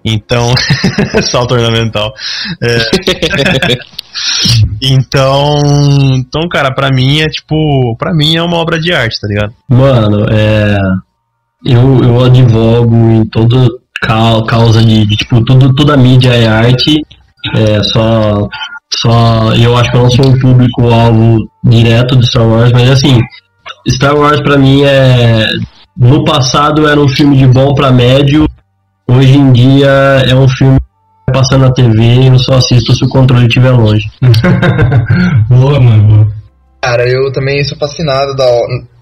[0.04, 0.54] Então,
[1.30, 2.14] salto ornamental.
[2.62, 2.78] É,
[4.82, 5.58] então,
[6.16, 9.54] então, cara, pra mim é tipo, pra mim é uma obra de arte, tá ligado?
[9.70, 10.78] Mano, é.
[11.66, 13.68] Eu, eu advogo em toda
[14.02, 17.06] cau- causa de, de, tipo, tudo, toda mídia é arte.
[17.56, 18.48] É só.
[18.94, 19.54] Só.
[19.56, 23.20] Eu acho que eu não sou um público-alvo direto de Star Wars, mas assim,
[23.90, 25.48] Star Wars pra mim é.
[25.98, 28.48] No passado era um filme de bom pra médio,
[29.10, 29.90] hoje em dia
[30.28, 33.48] é um filme que vai passar na TV e eu só assisto se o controle
[33.48, 34.10] estiver longe.
[35.50, 36.40] boa, mano, boa.
[36.82, 38.46] Cara, eu também sou fascinado da,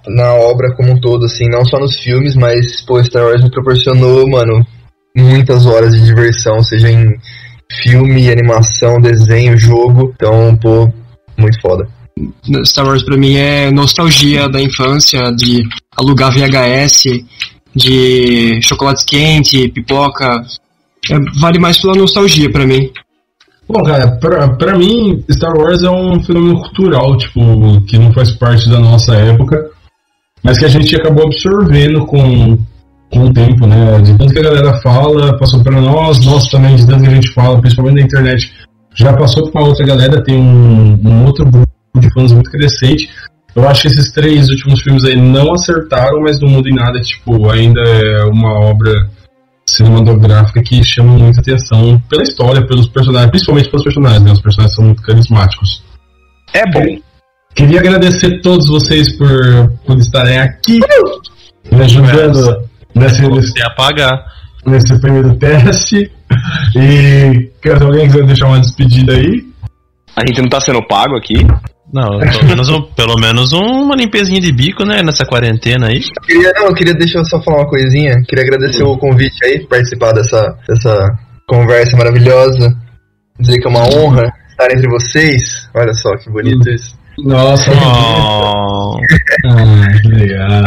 [0.07, 3.51] na obra como um todo, assim, não só nos filmes, mas, pô, Star Wars me
[3.51, 4.65] proporcionou, mano,
[5.15, 7.19] muitas horas de diversão, seja em
[7.83, 10.13] filme, animação, desenho, jogo.
[10.15, 10.91] Então, pô,
[11.37, 11.87] muito foda.
[12.65, 15.63] Star Wars pra mim é nostalgia da infância, de
[15.95, 17.23] alugar VHS,
[17.77, 20.43] de chocolates quente, pipoca,
[21.09, 22.89] É, vale mais pela nostalgia pra mim.
[23.69, 27.39] Bom, cara, pra, pra mim, Star Wars é um fenômeno cultural, tipo,
[27.81, 29.69] que não faz parte da nossa época,
[30.43, 32.57] mas que a gente acabou absorvendo com,
[33.11, 33.99] com o tempo, né?
[34.01, 37.15] De tanto que a galera fala, passou pra nós, nós também, de tanto que a
[37.15, 38.51] gente fala, principalmente na internet,
[38.95, 41.67] já passou pra outra galera, tem um, um outro grupo
[41.99, 43.09] de fãs muito crescente.
[43.57, 47.01] Eu acho que esses três últimos filmes aí não acertaram, mas não muda em nada,
[47.01, 49.09] tipo, ainda é uma obra
[49.67, 54.31] cinematográfica que chama muita atenção pela história, pelos personagens, principalmente pelos personagens, né?
[54.31, 55.83] Os personagens são muito carismáticos.
[56.53, 56.99] É bom.
[57.55, 60.79] Queria agradecer a todos vocês por, por estarem aqui
[61.71, 64.23] me ajudando nesse, Você apagar.
[64.67, 66.11] nesse primeiro teste.
[66.75, 69.47] E quer alguém quiser deixar uma despedida aí?
[70.15, 71.37] A gente não tá sendo pago aqui.
[71.97, 75.01] Não, pelo menos, um, pelo menos uma limpezinha de bico, né?
[75.01, 75.97] Nessa quarentena aí.
[75.99, 78.21] Eu queria, não, eu queria deixar eu só falar uma coisinha.
[78.27, 81.17] Queria agradecer o convite aí, participar dessa, dessa
[81.47, 82.75] conversa maravilhosa.
[83.39, 85.69] Dizer que é uma honra estar entre vocês.
[85.75, 86.95] Olha só que bonito isso.
[87.19, 88.97] Nossa, Oh,
[89.45, 90.63] ah, que legal.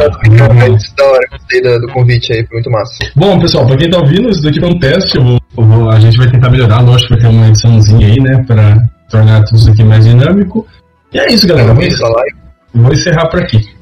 [0.68, 2.98] Muito da hora, gostei do, do convite aí, foi muito massa.
[3.14, 5.16] Bom, pessoal, pra quem tá ouvindo, isso daqui é um teste.
[5.16, 8.06] eu vou- eu vou- a gente vai tentar melhorar, lógico que vai ter uma ediçãozinha
[8.06, 8.42] aí, né?
[8.46, 8.78] Pra
[9.08, 10.66] tornar tudo isso aqui mais dinâmico.
[11.12, 11.72] E é isso, galera.
[11.84, 12.36] Essa live.
[12.74, 13.79] vou encerrar por aqui.